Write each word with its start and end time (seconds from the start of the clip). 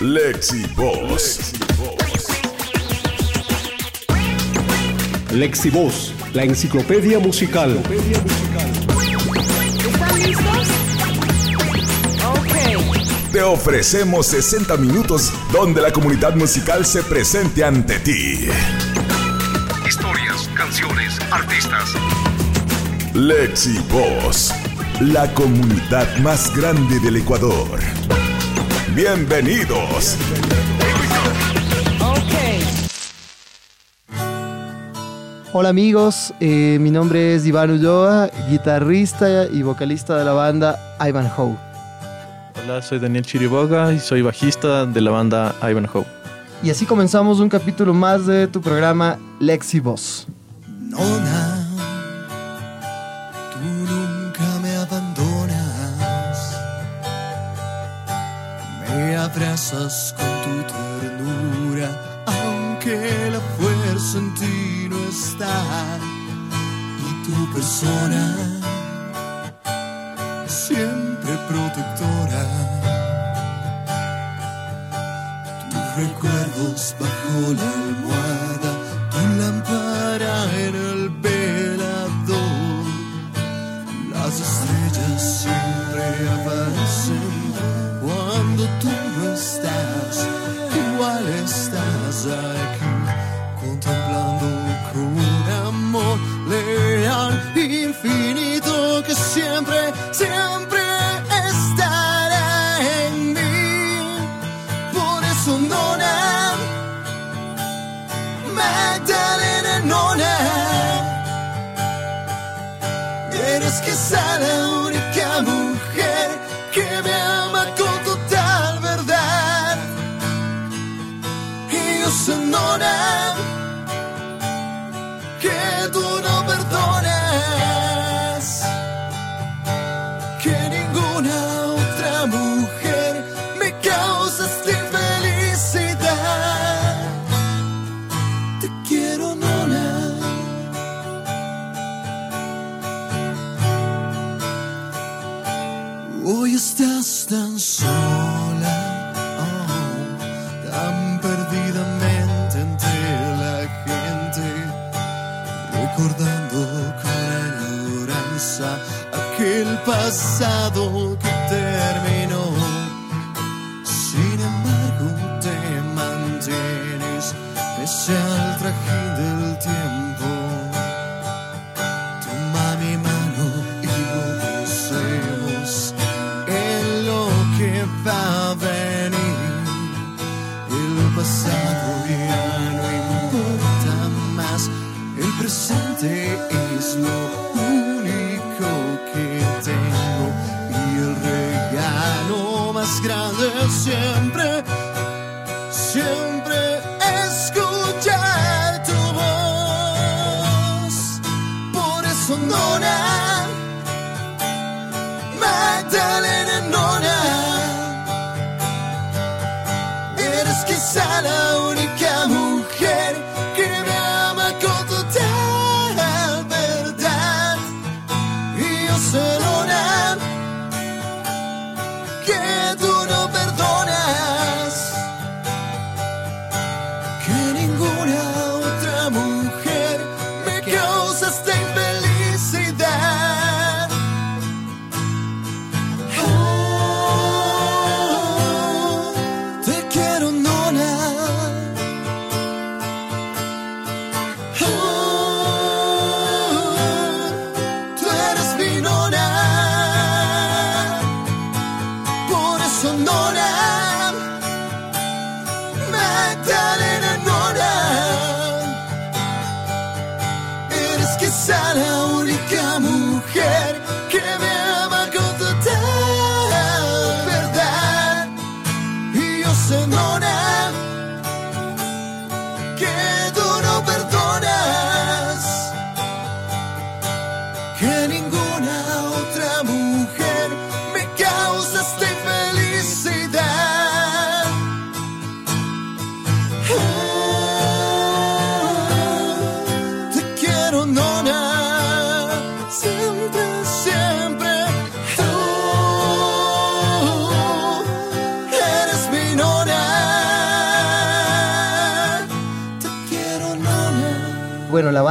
Lexi 0.00 0.64
Boss. 0.76 1.52
Lexi 5.32 5.70
Boss, 5.70 6.14
la 6.32 6.44
enciclopedia 6.44 7.18
musical. 7.18 7.82
¿Están 9.80 10.18
listos? 10.20 10.68
Te 13.32 13.42
ofrecemos 13.42 14.28
60 14.28 14.76
minutos 14.76 15.32
donde 15.52 15.82
la 15.82 15.92
comunidad 15.92 16.36
musical 16.36 16.86
se 16.86 17.02
presente 17.02 17.64
ante 17.64 17.98
ti. 17.98 18.48
Historias, 19.84 20.48
canciones, 20.54 21.18
artistas. 21.32 21.94
Lexi 23.14 23.80
Boss, 23.90 24.54
la 25.00 25.34
comunidad 25.34 26.18
más 26.18 26.54
grande 26.54 27.00
del 27.00 27.16
Ecuador. 27.16 27.80
Bienvenidos. 28.94 30.16
Hola 35.52 35.70
amigos, 35.70 36.34
eh, 36.40 36.78
mi 36.80 36.90
nombre 36.90 37.34
es 37.34 37.46
Iván 37.46 37.70
Ulloa, 37.70 38.30
guitarrista 38.48 39.46
y 39.46 39.62
vocalista 39.62 40.16
de 40.16 40.24
la 40.24 40.32
banda 40.32 40.96
Ivanhoe. 41.00 41.56
Hola, 42.62 42.82
soy 42.82 42.98
Daniel 42.98 43.24
Chiriboga 43.24 43.92
y 43.92 43.98
soy 43.98 44.22
bajista 44.22 44.84
de 44.84 45.00
la 45.00 45.10
banda 45.10 45.54
Ivanhoe. 45.62 46.04
Y 46.62 46.70
así 46.70 46.86
comenzamos 46.86 47.40
un 47.40 47.48
capítulo 47.48 47.94
más 47.94 48.26
de 48.26 48.46
tu 48.46 48.60
programa 48.60 49.18
Lexi 49.40 49.80
Boss. 49.80 50.26
abrazas 59.30 60.14
con 60.16 60.66
tu 60.66 60.74
ternura, 61.00 61.88
aunque 62.26 63.30
la 63.30 63.40
fuerza 63.56 64.18
en 64.18 64.34
ti 64.34 64.88
no 64.88 64.98
está 65.08 65.56
y 67.06 67.08
tu 67.24 67.52
persona 67.54 68.22
siempre 70.46 71.32
protectora. 71.48 72.42
Tus 75.70 75.86
recuerdos 76.02 76.94
bajo 76.98 77.52
la 77.58 77.68
almohada 77.82 78.47
siempre, 99.28 99.92
siempre. 100.10 100.77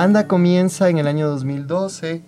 La 0.08 0.14
banda 0.14 0.28
comienza 0.30 0.88
en 0.88 1.00
el 1.00 1.08
año 1.08 1.28
2012. 1.28 2.22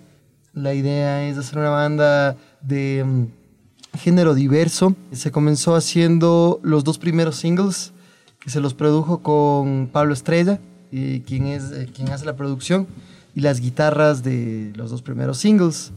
La 0.52 0.74
idea 0.74 1.26
es 1.26 1.38
hacer 1.38 1.60
una 1.60 1.70
banda 1.70 2.36
de 2.60 3.02
mm, 3.02 3.96
género 3.96 4.34
diverso. 4.34 4.94
Se 5.12 5.30
comenzó 5.30 5.74
haciendo 5.74 6.60
los 6.62 6.84
dos 6.84 6.98
primeros 6.98 7.36
singles 7.36 7.94
que 8.38 8.50
se 8.50 8.60
los 8.60 8.74
produjo 8.74 9.22
con 9.22 9.88
Pablo 9.90 10.12
Estrella, 10.12 10.60
y 10.92 11.20
quien, 11.20 11.46
es, 11.46 11.72
eh, 11.72 11.88
quien 11.90 12.10
hace 12.10 12.26
la 12.26 12.36
producción, 12.36 12.86
y 13.34 13.40
las 13.40 13.60
guitarras 13.60 14.22
de 14.22 14.74
los 14.76 14.90
dos 14.90 15.00
primeros 15.00 15.38
singles. 15.38 15.92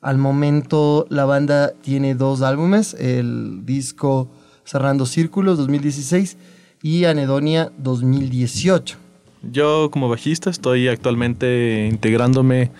Al 0.00 0.16
momento 0.16 1.06
la 1.10 1.26
banda 1.26 1.74
tiene 1.82 2.14
dos 2.14 2.40
álbumes, 2.40 2.94
el 2.94 3.66
disco 3.66 4.30
Cerrando 4.64 5.04
Círculos 5.04 5.58
2016 5.58 6.38
y 6.80 7.04
Anedonia 7.04 7.70
2018. 7.76 9.07
Yo 9.42 9.90
como 9.90 10.08
bajista 10.08 10.50
estoy 10.50 10.88
actualmente 10.88 11.86
integrándome 11.90 12.70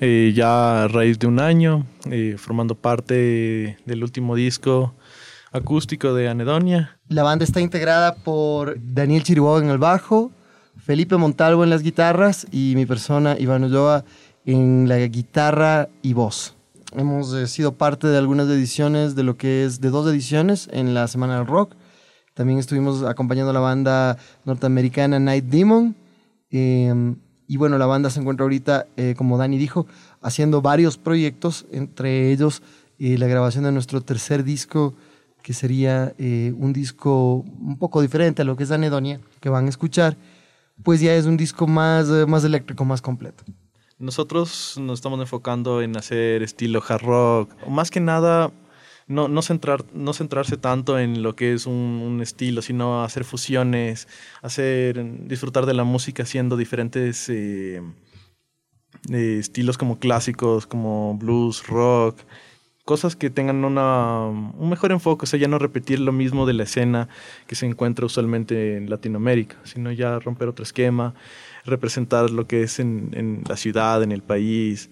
eh, 0.00 0.32
ya 0.34 0.84
a 0.84 0.88
raíz 0.88 1.18
de 1.18 1.26
un 1.26 1.40
año, 1.40 1.86
eh, 2.10 2.36
formando 2.38 2.74
parte 2.74 3.78
del 3.84 4.02
último 4.02 4.36
disco 4.36 4.94
acústico 5.52 6.14
de 6.14 6.28
Anedonia. 6.28 6.98
La 7.08 7.22
banda 7.22 7.44
está 7.44 7.60
integrada 7.60 8.14
por 8.14 8.76
Daniel 8.80 9.22
Chiriboga 9.22 9.62
en 9.62 9.70
el 9.70 9.78
bajo, 9.78 10.32
Felipe 10.76 11.16
Montalvo 11.16 11.64
en 11.64 11.70
las 11.70 11.82
guitarras 11.82 12.46
y 12.50 12.74
mi 12.76 12.86
persona 12.86 13.36
Iván 13.38 13.64
Ulloa 13.64 14.04
en 14.44 14.88
la 14.88 14.98
guitarra 14.98 15.88
y 16.02 16.12
voz. 16.12 16.54
Hemos 16.96 17.32
eh, 17.34 17.46
sido 17.48 17.72
parte 17.72 18.06
de 18.06 18.18
algunas 18.18 18.48
ediciones 18.48 19.14
de 19.16 19.24
lo 19.24 19.36
que 19.36 19.64
es 19.64 19.80
de 19.80 19.90
dos 19.90 20.08
ediciones 20.10 20.68
en 20.72 20.94
la 20.94 21.08
Semana 21.08 21.38
del 21.38 21.46
Rock. 21.46 21.74
También 22.34 22.58
estuvimos 22.58 23.02
acompañando 23.02 23.50
a 23.50 23.54
la 23.54 23.60
banda 23.60 24.18
norteamericana 24.44 25.18
Night 25.18 25.44
Demon. 25.44 25.96
Eh, 26.56 27.14
y 27.46 27.56
bueno, 27.56 27.78
la 27.78 27.86
banda 27.86 28.10
se 28.10 28.20
encuentra 28.20 28.44
ahorita, 28.44 28.86
eh, 28.96 29.14
como 29.16 29.36
Dani 29.36 29.58
dijo, 29.58 29.86
haciendo 30.22 30.62
varios 30.62 30.96
proyectos, 30.96 31.66
entre 31.70 32.32
ellos 32.32 32.62
eh, 32.98 33.18
la 33.18 33.26
grabación 33.26 33.64
de 33.64 33.72
nuestro 33.72 34.00
tercer 34.00 34.44
disco, 34.44 34.94
que 35.42 35.52
sería 35.52 36.14
eh, 36.18 36.54
un 36.56 36.72
disco 36.72 37.44
un 37.60 37.76
poco 37.78 38.00
diferente 38.00 38.42
a 38.42 38.44
lo 38.46 38.56
que 38.56 38.64
es 38.64 38.70
Anedonia, 38.70 39.20
que 39.40 39.50
van 39.50 39.66
a 39.66 39.68
escuchar, 39.68 40.16
pues 40.82 41.00
ya 41.00 41.14
es 41.14 41.26
un 41.26 41.36
disco 41.36 41.66
más, 41.66 42.08
más 42.26 42.44
eléctrico, 42.44 42.84
más 42.84 43.02
completo. 43.02 43.44
Nosotros 43.98 44.76
nos 44.80 44.98
estamos 44.98 45.20
enfocando 45.20 45.82
en 45.82 45.96
hacer 45.96 46.42
estilo 46.42 46.82
hard 46.86 47.02
rock, 47.02 47.50
más 47.68 47.90
que 47.90 48.00
nada 48.00 48.50
no, 49.06 49.42
centrar, 49.42 49.84
no 49.92 50.12
centrarse 50.12 50.56
tanto 50.56 50.98
en 50.98 51.22
lo 51.22 51.36
que 51.36 51.52
es 51.52 51.66
un, 51.66 52.20
estilo, 52.22 52.62
sino 52.62 53.02
hacer 53.02 53.24
fusiones, 53.24 54.08
hacer 54.42 55.04
disfrutar 55.26 55.66
de 55.66 55.74
la 55.74 55.84
música 55.84 56.22
haciendo 56.22 56.56
diferentes 56.56 57.28
eh, 57.28 57.82
eh, 59.10 59.36
estilos 59.38 59.78
como 59.78 59.98
clásicos, 59.98 60.66
como 60.66 61.16
blues, 61.18 61.66
rock, 61.66 62.20
cosas 62.84 63.16
que 63.16 63.30
tengan 63.30 63.64
una, 63.64 64.26
un 64.26 64.68
mejor 64.68 64.92
enfoque, 64.92 65.24
o 65.24 65.26
sea, 65.26 65.38
ya 65.38 65.48
no 65.48 65.58
repetir 65.58 66.00
lo 66.00 66.12
mismo 66.12 66.46
de 66.46 66.54
la 66.54 66.64
escena 66.64 67.08
que 67.46 67.54
se 67.54 67.66
encuentra 67.66 68.06
usualmente 68.06 68.76
en 68.76 68.90
Latinoamérica, 68.90 69.56
sino 69.64 69.90
ya 69.92 70.18
romper 70.18 70.48
otro 70.48 70.62
esquema, 70.62 71.14
representar 71.64 72.30
lo 72.30 72.46
que 72.46 72.62
es 72.62 72.78
en, 72.80 73.10
en 73.14 73.42
la 73.48 73.56
ciudad, 73.56 74.02
en 74.02 74.12
el 74.12 74.22
país 74.22 74.90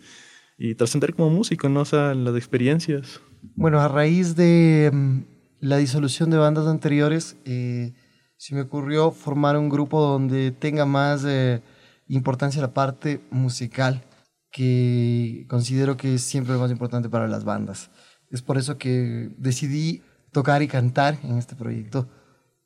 y 0.58 0.74
trascender 0.74 1.14
como 1.14 1.30
músico, 1.30 1.68
¿no? 1.68 1.80
O 1.80 1.84
sea, 1.84 2.14
las 2.14 2.36
experiencias. 2.36 3.20
Bueno, 3.42 3.80
a 3.80 3.88
raíz 3.88 4.36
de 4.36 4.88
um, 4.92 5.24
la 5.58 5.76
disolución 5.76 6.30
de 6.30 6.36
bandas 6.36 6.68
anteriores, 6.68 7.36
eh, 7.44 7.92
se 8.36 8.54
me 8.54 8.60
ocurrió 8.60 9.10
formar 9.10 9.56
un 9.56 9.68
grupo 9.68 10.00
donde 10.00 10.52
tenga 10.52 10.86
más 10.86 11.24
eh, 11.24 11.60
importancia 12.06 12.62
la 12.62 12.72
parte 12.72 13.20
musical, 13.32 14.04
que 14.52 15.44
considero 15.48 15.96
que 15.96 16.14
es 16.14 16.22
siempre 16.22 16.54
lo 16.54 16.60
más 16.60 16.70
importante 16.70 17.08
para 17.08 17.26
las 17.26 17.42
bandas. 17.42 17.90
Es 18.30 18.42
por 18.42 18.58
eso 18.58 18.78
que 18.78 19.34
decidí 19.38 20.02
tocar 20.30 20.62
y 20.62 20.68
cantar 20.68 21.18
en 21.24 21.36
este 21.36 21.56
proyecto, 21.56 22.08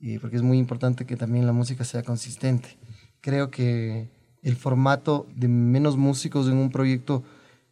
eh, 0.00 0.18
porque 0.20 0.36
es 0.36 0.42
muy 0.42 0.58
importante 0.58 1.06
que 1.06 1.16
también 1.16 1.46
la 1.46 1.52
música 1.52 1.84
sea 1.84 2.02
consistente. 2.02 2.76
Creo 3.22 3.50
que 3.50 4.10
el 4.42 4.56
formato 4.56 5.26
de 5.34 5.48
menos 5.48 5.96
músicos 5.96 6.48
en 6.48 6.58
un 6.58 6.70
proyecto 6.70 7.24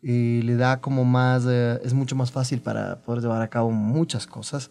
eh, 0.06 0.42
le 0.44 0.56
da 0.56 0.82
como 0.82 1.04
más, 1.04 1.46
eh, 1.48 1.80
es 1.82 1.94
mucho 1.94 2.14
más 2.14 2.30
fácil 2.30 2.60
para 2.60 3.00
poder 3.00 3.22
llevar 3.22 3.40
a 3.40 3.48
cabo 3.48 3.70
muchas 3.70 4.26
cosas. 4.26 4.70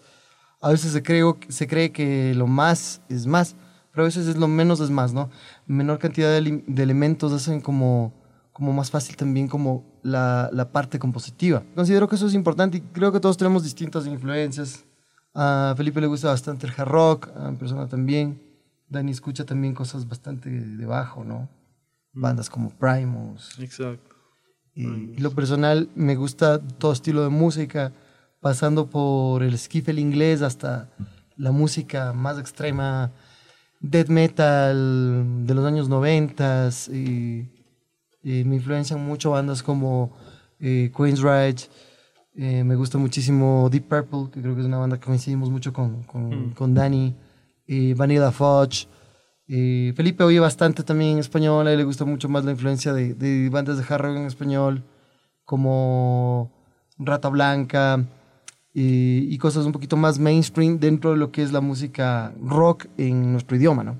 A 0.61 0.69
veces 0.69 0.91
se, 0.91 1.01
creo, 1.01 1.39
se 1.49 1.67
cree 1.67 1.91
que 1.91 2.35
lo 2.35 2.45
más 2.45 3.01
es 3.09 3.25
más, 3.25 3.55
pero 3.91 4.03
a 4.03 4.05
veces 4.05 4.27
es 4.27 4.37
lo 4.37 4.47
menos 4.47 4.79
es 4.79 4.91
más, 4.91 5.11
¿no? 5.11 5.31
Menor 5.65 5.97
cantidad 5.97 6.29
de, 6.29 6.63
de 6.67 6.83
elementos 6.83 7.33
hacen 7.33 7.61
como, 7.61 8.13
como 8.51 8.73
más 8.73 8.91
fácil 8.91 9.15
también 9.15 9.47
como 9.47 9.83
la, 10.03 10.49
la, 10.53 10.71
parte 10.71 10.99
compositiva. 10.99 11.63
Considero 11.73 12.07
que 12.07 12.15
eso 12.15 12.27
es 12.27 12.35
importante 12.35 12.77
y 12.77 12.81
creo 12.81 13.11
que 13.11 13.19
todos 13.19 13.35
tenemos 13.35 13.63
distintas 13.63 14.05
influencias. 14.05 14.85
A 15.33 15.73
Felipe 15.75 15.99
le 15.99 16.05
gusta 16.05 16.27
bastante 16.27 16.67
el 16.67 16.73
hard 16.77 16.89
rock, 16.89 17.29
a 17.35 17.49
mi 17.49 17.57
persona 17.57 17.87
también. 17.87 18.39
Dani 18.87 19.11
escucha 19.11 19.45
también 19.45 19.73
cosas 19.73 20.07
bastante 20.07 20.51
de 20.51 20.85
bajo, 20.85 21.23
¿no? 21.23 21.49
Bandas 22.13 22.51
como 22.51 22.69
Primus. 22.69 23.57
Exacto. 23.59 24.12
Y 24.75 25.19
lo 25.19 25.31
personal 25.31 25.89
me 25.95 26.15
gusta 26.15 26.59
todo 26.59 26.93
estilo 26.93 27.23
de 27.23 27.29
música, 27.29 27.93
pasando 28.39 28.89
por 28.89 29.43
el 29.43 29.57
skiffle 29.57 30.01
inglés 30.01 30.41
hasta 30.41 30.89
la 31.37 31.51
música 31.51 32.13
más 32.13 32.39
extrema, 32.39 33.11
death 33.79 34.07
metal 34.07 35.45
de 35.45 35.53
los 35.53 35.65
años 35.65 35.89
90 35.89 36.69
y, 36.91 37.47
y 38.23 38.43
me 38.45 38.55
influencian 38.55 39.05
mucho 39.05 39.31
bandas 39.31 39.61
como 39.61 40.11
eh, 40.59 40.91
Queensryche, 40.95 41.69
eh, 42.35 42.63
me 42.63 42.75
gusta 42.75 42.97
muchísimo 42.97 43.69
Deep 43.69 43.87
Purple, 43.87 44.31
que 44.31 44.41
creo 44.41 44.55
que 44.55 44.61
es 44.61 44.67
una 44.67 44.77
banda 44.77 44.97
que 44.97 45.05
coincidimos 45.05 45.49
mucho 45.49 45.71
con, 45.71 46.03
con, 46.03 46.47
mm. 46.47 46.53
con 46.53 46.73
Danny, 46.73 47.13
eh, 47.67 47.93
Vanilla 47.95 48.31
Fudge, 48.31 48.87
eh, 49.55 49.93
Felipe 49.95 50.23
oye 50.23 50.39
bastante 50.39 50.81
también 50.81 51.11
en 51.11 51.19
español, 51.19 51.67
a 51.67 51.71
él 51.71 51.77
le 51.77 51.83
gusta 51.83 52.05
mucho 52.05 52.27
más 52.27 52.43
la 52.43 52.49
influencia 52.49 52.91
de, 52.91 53.49
bandas 53.51 53.77
de 53.77 53.83
hard 53.87 54.01
rock 54.01 54.17
en 54.17 54.25
español, 54.25 54.83
como 55.45 56.51
Rata 56.97 57.29
Blanca 57.29 58.03
eh, 58.73 59.27
y 59.29 59.37
cosas 59.37 59.67
un 59.67 59.71
poquito 59.71 59.95
más 59.95 60.17
mainstream 60.17 60.79
dentro 60.79 61.11
de 61.11 61.17
lo 61.17 61.31
que 61.31 61.43
es 61.43 61.51
la 61.51 61.61
música 61.61 62.33
rock 62.41 62.87
en 62.97 63.31
nuestro 63.31 63.55
idioma, 63.55 63.83
¿no? 63.83 63.99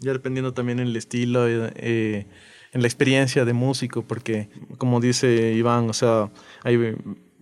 Ya 0.00 0.12
dependiendo 0.12 0.54
también 0.54 0.78
el 0.78 0.94
estilo, 0.94 1.48
eh, 1.48 2.28
en 2.72 2.80
la 2.82 2.86
experiencia 2.86 3.44
de 3.44 3.52
músico, 3.52 4.02
porque 4.02 4.48
como 4.78 5.00
dice 5.00 5.54
Iván, 5.54 5.90
o 5.90 5.92
sea, 5.92 6.30
hay 6.62 6.76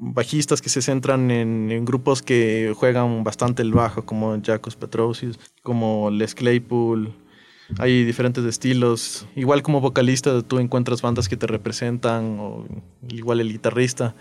bajistas 0.03 0.61
que 0.61 0.69
se 0.69 0.83
centran 0.83 1.31
en, 1.31 1.85
grupos 1.85 2.23
que 2.23 2.75
juegan 2.77 3.23
bastante 3.23 3.63
el 3.63 3.73
bajo, 3.73 4.05
como 4.05 4.37
Jacos 4.43 4.75
Petrosius, 4.75 5.39
como 5.63 6.11
Les 6.11 6.35
Claypool. 6.35 7.15
Hay 7.79 8.05
diferentes 8.05 8.45
estilos. 8.45 9.27
Igual 9.37 9.63
como 9.63 9.81
vocalista, 9.81 10.43
tú 10.43 10.59
encuentras 10.59 11.01
bandas 11.03 11.29
que 11.29 11.37
te 11.37 11.47
representan, 11.47 12.37
o 12.41 12.67
igual 13.09 13.41
el 13.41 13.53
guitarrista, 13.53 14.17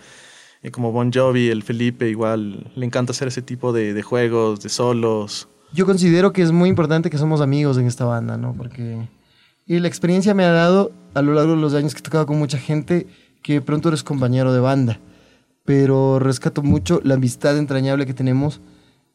y 0.62 0.70
como 0.70 0.92
Bon 0.92 1.12
Jovi, 1.12 1.48
el 1.48 1.64
Felipe, 1.64 2.08
igual 2.08 2.70
le 2.76 2.86
encanta 2.86 3.10
hacer 3.10 3.28
ese 3.28 3.42
tipo 3.42 3.72
de, 3.72 3.92
de 3.92 4.02
juegos, 4.02 4.60
de 4.60 4.68
solos. 4.68 5.48
Yo 5.74 5.84
considero 5.84 6.32
que 6.32 6.42
es 6.42 6.52
muy 6.52 6.68
importante 6.68 7.10
que 7.10 7.18
somos 7.18 7.40
amigos 7.40 7.76
en 7.76 7.86
esta 7.86 8.04
banda, 8.04 8.36
¿no? 8.36 8.54
Porque 8.54 9.08
y 9.66 9.80
la 9.80 9.88
experiencia 9.88 10.34
me 10.34 10.44
ha 10.44 10.52
dado 10.52 10.92
a 11.14 11.22
lo 11.22 11.34
largo 11.34 11.54
de 11.54 11.60
los 11.60 11.74
años 11.74 11.94
que 11.94 12.00
he 12.00 12.02
tocado 12.02 12.26
con 12.26 12.38
mucha 12.38 12.58
gente 12.58 13.06
que 13.42 13.60
pronto 13.60 13.88
eres 13.88 14.04
compañero 14.04 14.52
de 14.52 14.60
banda 14.60 15.00
pero 15.64 16.18
rescato 16.18 16.62
mucho 16.62 17.00
la 17.04 17.14
amistad 17.14 17.56
entrañable 17.56 18.06
que 18.06 18.14
tenemos 18.14 18.60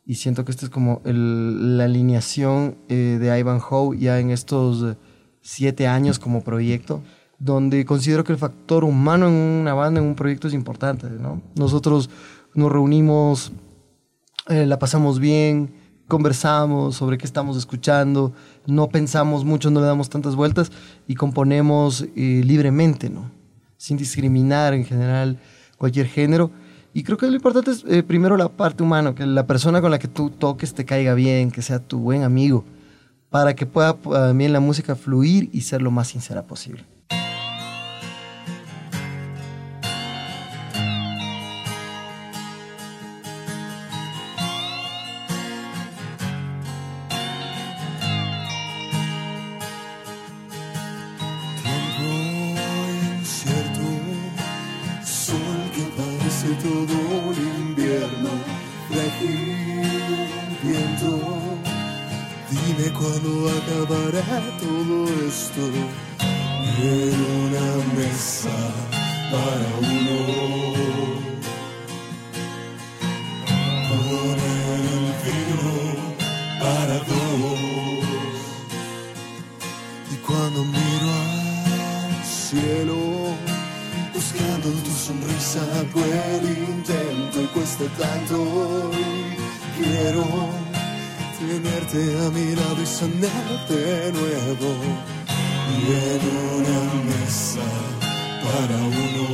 y 0.06 0.16
siento 0.16 0.46
que 0.46 0.52
esta 0.52 0.66
es 0.66 0.70
como 0.70 1.02
el, 1.04 1.78
la 1.78 1.84
alineación 1.84 2.78
eh, 2.88 3.18
de 3.20 3.40
Ivan 3.40 3.60
Howe 3.60 3.98
ya 3.98 4.20
en 4.20 4.32
estos 4.32 4.84
eh, 4.84 4.98
siete 5.42 5.88
años 5.88 6.20
como 6.20 6.44
proyecto, 6.44 7.02
donde 7.40 7.86
considero 7.86 8.24
que 8.24 8.32
el 8.32 8.38
factor 8.38 8.84
humano 8.84 9.28
en 9.28 9.34
una 9.34 9.74
banda, 9.74 10.00
en 10.00 10.08
un 10.08 10.16
proyecto 10.16 10.48
es 10.48 10.54
importante. 10.54 11.10
¿no? 11.10 11.42
Nosotros 11.56 12.10
nos 12.54 12.72
reunimos, 12.72 13.52
eh, 14.48 14.66
la 14.66 14.80
pasamos 14.80 15.20
bien, 15.20 15.74
conversamos 16.08 16.96
sobre 16.96 17.18
qué 17.18 17.26
estamos 17.26 17.58
escuchando, 17.58 18.34
no 18.66 18.90
pensamos 18.90 19.44
mucho, 19.44 19.70
no 19.70 19.82
le 19.82 19.88
damos 19.88 20.10
tantas 20.10 20.36
vueltas 20.36 20.72
y 21.08 21.16
componemos 21.16 22.06
eh, 22.16 22.42
libremente, 22.46 23.10
¿no? 23.10 23.30
sin 23.78 23.98
discriminar 23.98 24.74
en 24.74 24.86
general 24.86 25.40
cualquier 25.78 26.08
género. 26.08 26.52
Y 26.94 27.04
creo 27.04 27.18
que 27.18 27.28
lo 27.28 27.36
importante 27.36 27.72
es 27.72 27.84
eh, 27.88 28.04
primero 28.04 28.38
la 28.38 28.50
parte 28.50 28.84
humana, 28.84 29.14
que 29.14 29.26
la 29.26 29.46
persona 29.46 29.82
con 29.82 29.92
la 29.92 30.00
que 30.00 30.08
tú 30.08 30.30
toques 30.30 30.74
te 30.74 30.86
caiga 30.86 31.14
bien, 31.14 31.52
que 31.52 31.62
sea 31.62 31.80
tu 31.80 32.00
buen 32.00 32.24
amigo, 32.24 32.66
para 33.30 33.56
que 33.56 33.66
pueda 33.66 33.94
también 33.94 34.54
la 34.54 34.60
música 34.60 34.96
fluir 34.96 35.50
y 35.54 35.62
ser 35.62 35.82
lo 35.82 35.92
más 35.92 36.08
sincera 36.08 36.44
posible. 36.44 36.86
Tanto. 87.98 88.92
Y 88.94 89.84
quiero 89.84 90.24
tenerte 91.40 92.00
a 92.26 92.30
mi 92.30 92.56
lado 92.56 92.82
y 92.82 92.86
soñar 92.86 93.68
de 93.70 94.12
nuevo. 94.12 94.70
Y 95.74 95.80
en 96.12 96.22
una 96.56 96.80
mesa 97.10 97.68
para 98.44 98.78
uno. 98.78 99.27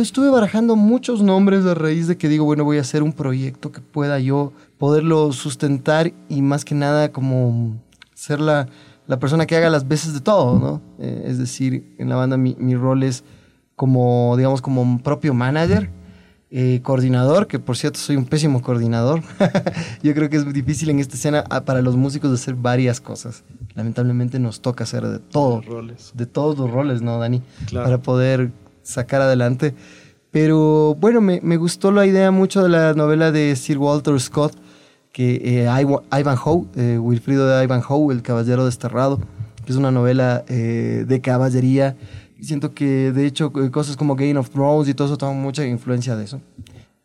Yo 0.00 0.04
estuve 0.04 0.30
barajando 0.30 0.76
muchos 0.76 1.20
nombres 1.20 1.66
a 1.66 1.74
raíz 1.74 2.06
de 2.06 2.16
que 2.16 2.30
digo, 2.30 2.46
bueno, 2.46 2.64
voy 2.64 2.78
a 2.78 2.80
hacer 2.80 3.02
un 3.02 3.12
proyecto 3.12 3.70
que 3.70 3.82
pueda 3.82 4.18
yo 4.18 4.54
poderlo 4.78 5.30
sustentar 5.34 6.14
y 6.30 6.40
más 6.40 6.64
que 6.64 6.74
nada 6.74 7.12
como 7.12 7.76
ser 8.14 8.40
la, 8.40 8.66
la 9.06 9.18
persona 9.18 9.44
que 9.44 9.56
haga 9.56 9.68
las 9.68 9.86
veces 9.86 10.14
de 10.14 10.20
todo, 10.20 10.58
¿no? 10.58 10.80
Eh, 10.98 11.24
es 11.26 11.36
decir, 11.36 11.94
en 11.98 12.08
la 12.08 12.16
banda 12.16 12.38
mi, 12.38 12.56
mi 12.58 12.76
rol 12.76 13.02
es 13.02 13.24
como, 13.76 14.34
digamos, 14.38 14.62
como 14.62 14.80
un 14.80 15.00
propio 15.00 15.34
manager, 15.34 15.90
eh, 16.50 16.80
coordinador, 16.82 17.46
que 17.46 17.58
por 17.58 17.76
cierto 17.76 17.98
soy 17.98 18.16
un 18.16 18.24
pésimo 18.24 18.62
coordinador. 18.62 19.22
yo 20.02 20.14
creo 20.14 20.30
que 20.30 20.38
es 20.38 20.50
difícil 20.50 20.88
en 20.88 21.00
esta 21.00 21.16
escena 21.16 21.44
ah, 21.50 21.66
para 21.66 21.82
los 21.82 21.96
músicos 21.96 22.32
hacer 22.32 22.54
varias 22.54 23.02
cosas. 23.02 23.44
Lamentablemente 23.74 24.38
nos 24.38 24.62
toca 24.62 24.84
hacer 24.84 25.06
de 25.06 25.18
todo. 25.18 25.56
Los 25.56 25.66
roles. 25.66 26.12
De 26.14 26.24
todos 26.24 26.56
los 26.56 26.70
roles, 26.70 27.02
¿no, 27.02 27.18
Dani? 27.18 27.42
Claro. 27.66 27.84
Para 27.84 27.98
poder 27.98 28.50
sacar 28.82 29.22
adelante. 29.22 29.74
Pero 30.30 30.94
bueno, 30.94 31.20
me, 31.20 31.40
me 31.42 31.56
gustó 31.56 31.90
la 31.90 32.06
idea 32.06 32.30
mucho 32.30 32.62
de 32.62 32.68
la 32.68 32.94
novela 32.94 33.32
de 33.32 33.56
Sir 33.56 33.78
Walter 33.78 34.18
Scott, 34.20 34.54
que 35.12 35.40
eh, 35.42 35.68
Ivanhoe, 36.12 36.66
eh, 36.76 36.98
Wilfrido 36.98 37.48
de 37.48 37.64
Ivanhoe, 37.64 38.14
El 38.14 38.22
Caballero 38.22 38.64
Desterrado, 38.64 39.18
que 39.64 39.72
es 39.72 39.76
una 39.76 39.90
novela 39.90 40.44
eh, 40.48 41.04
de 41.06 41.20
caballería. 41.20 41.96
Siento 42.40 42.72
que 42.74 43.12
de 43.12 43.26
hecho 43.26 43.52
eh, 43.56 43.70
cosas 43.70 43.96
como 43.96 44.14
Game 44.14 44.38
of 44.38 44.50
Thrones 44.50 44.88
y 44.88 44.94
todo 44.94 45.08
eso 45.08 45.18
toman 45.18 45.42
mucha 45.42 45.66
influencia 45.66 46.14
de 46.14 46.24
eso. 46.24 46.40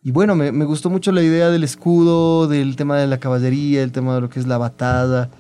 Y 0.04 0.12
bueno, 0.12 0.36
me, 0.36 0.52
me 0.52 0.66
gustó 0.66 0.92
mucho 0.92 1.12
la 1.12 1.24
idea 1.24 1.50
del 1.50 1.64
escudo, 1.64 2.48
del 2.48 2.76
tema 2.76 2.98
de 2.98 3.08
la 3.08 3.20
caballería, 3.20 3.82
el 3.82 3.92
tema 3.92 4.14
de 4.14 4.22
lo 4.22 4.30
que 4.30 4.40
es 4.40 4.46
la 4.46 4.60
batalla, 4.60 5.32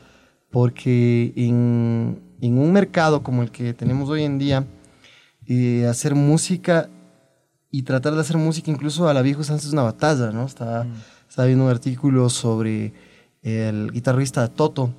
porque 0.50 1.34
en, 1.36 2.20
en 2.42 2.58
un 2.58 2.74
mercado 2.74 3.22
como 3.22 3.44
el 3.44 3.52
que 3.52 3.74
tenemos 3.74 4.10
hoy 4.10 4.24
en 4.24 4.40
día, 4.40 4.66
eh, 5.48 5.86
hacer 5.88 6.16
música 6.16 6.90
y 7.72 7.84
tratar 7.84 8.14
de 8.16 8.22
hacer 8.22 8.38
música 8.38 8.72
incluso 8.72 9.08
a 9.08 9.14
la 9.14 9.22
vieja 9.22 9.42
usanza 9.42 9.68
es 9.68 9.74
una 9.74 9.84
batalla, 9.84 10.32
¿no? 10.32 10.46
Estaba, 10.46 10.86
estaba 11.28 11.46
viendo 11.46 11.66
un 11.66 11.72
artículo 11.72 12.30
sobre 12.30 12.94
el 13.42 13.92
guitarrista 13.92 14.48
Toto, 14.48 14.94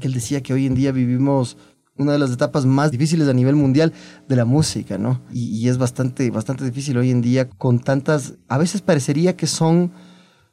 que 0.00 0.06
él 0.06 0.14
decía 0.14 0.42
que 0.42 0.52
hoy 0.52 0.66
en 0.66 0.74
día 0.74 0.92
vivimos 0.92 1.56
una 1.96 2.12
de 2.12 2.18
las 2.18 2.30
etapas 2.30 2.64
más 2.64 2.90
difíciles 2.92 3.28
a 3.28 3.32
nivel 3.32 3.56
mundial 3.56 3.92
de 4.28 4.36
la 4.36 4.44
música, 4.44 4.96
¿no? 4.98 5.20
Y, 5.32 5.46
y 5.58 5.68
es 5.68 5.78
bastante, 5.78 6.30
bastante 6.30 6.64
difícil 6.64 6.96
hoy 6.96 7.10
en 7.10 7.20
día 7.20 7.48
con 7.48 7.80
tantas, 7.80 8.34
a 8.46 8.58
veces 8.58 8.80
parecería 8.80 9.36
que 9.36 9.46
son 9.46 9.92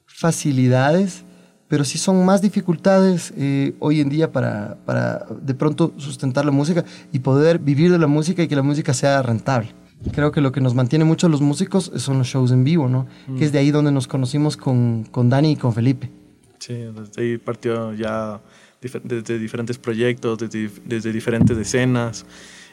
facilidades, 0.05 1.24
pero 1.67 1.83
sí 1.83 1.97
son 1.97 2.25
más 2.25 2.41
dificultades 2.41 3.33
eh, 3.37 3.73
hoy 3.79 4.01
en 4.01 4.09
día 4.09 4.31
para, 4.31 4.77
para 4.85 5.25
de 5.41 5.53
pronto 5.53 5.93
sustentar 5.97 6.45
la 6.45 6.51
música 6.51 6.85
y 7.11 7.19
poder 7.19 7.59
vivir 7.59 7.91
de 7.91 7.97
la 7.97 8.07
música 8.07 8.43
y 8.43 8.47
que 8.47 8.55
la 8.55 8.61
música 8.61 8.93
sea 8.93 9.21
rentable. 9.21 9.73
Creo 10.11 10.31
que 10.31 10.41
lo 10.41 10.51
que 10.51 10.61
nos 10.61 10.75
mantiene 10.75 11.05
mucho 11.05 11.29
los 11.29 11.41
músicos 11.41 11.91
son 11.95 12.19
los 12.19 12.27
shows 12.27 12.51
en 12.51 12.63
vivo, 12.63 12.87
¿no? 12.87 13.07
Que 13.37 13.45
es 13.45 13.51
de 13.51 13.59
ahí 13.59 13.71
donde 13.71 13.91
nos 13.91 14.07
conocimos 14.07 14.55
con, 14.55 15.03
con 15.09 15.29
Dani 15.29 15.53
y 15.53 15.55
con 15.55 15.73
Felipe. 15.73 16.11
Sí, 16.59 16.73
desde 16.73 17.21
ahí 17.21 17.37
partió 17.37 17.93
ya 17.93 18.39
desde 18.81 19.39
diferentes 19.39 19.79
proyectos, 19.79 20.37
desde, 20.37 20.69
desde 20.85 21.11
diferentes 21.11 21.57
escenas. 21.57 22.25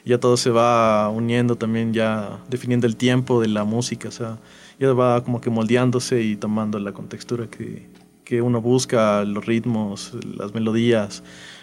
Ya 0.04 0.18
todo 0.18 0.36
se 0.36 0.50
va 0.50 1.08
uniendo 1.08 1.56
también, 1.56 1.94
ya 1.94 2.40
definiendo 2.50 2.86
el 2.86 2.96
tiempo 2.96 3.40
de 3.40 3.48
la 3.48 3.64
música. 3.64 4.08
O 4.08 4.12
sea, 4.12 4.38
ya 4.78 4.92
va 4.92 5.22
como 5.24 5.40
que 5.40 5.48
moldeándose 5.48 6.22
y 6.22 6.36
tomando 6.36 6.78
la 6.80 6.92
contextura 6.92 7.46
que, 7.46 7.88
que 8.24 8.42
uno 8.42 8.60
busca, 8.60 9.24
los 9.24 9.44
ritmos, 9.44 10.12
las 10.36 10.54
melodías. 10.54 11.22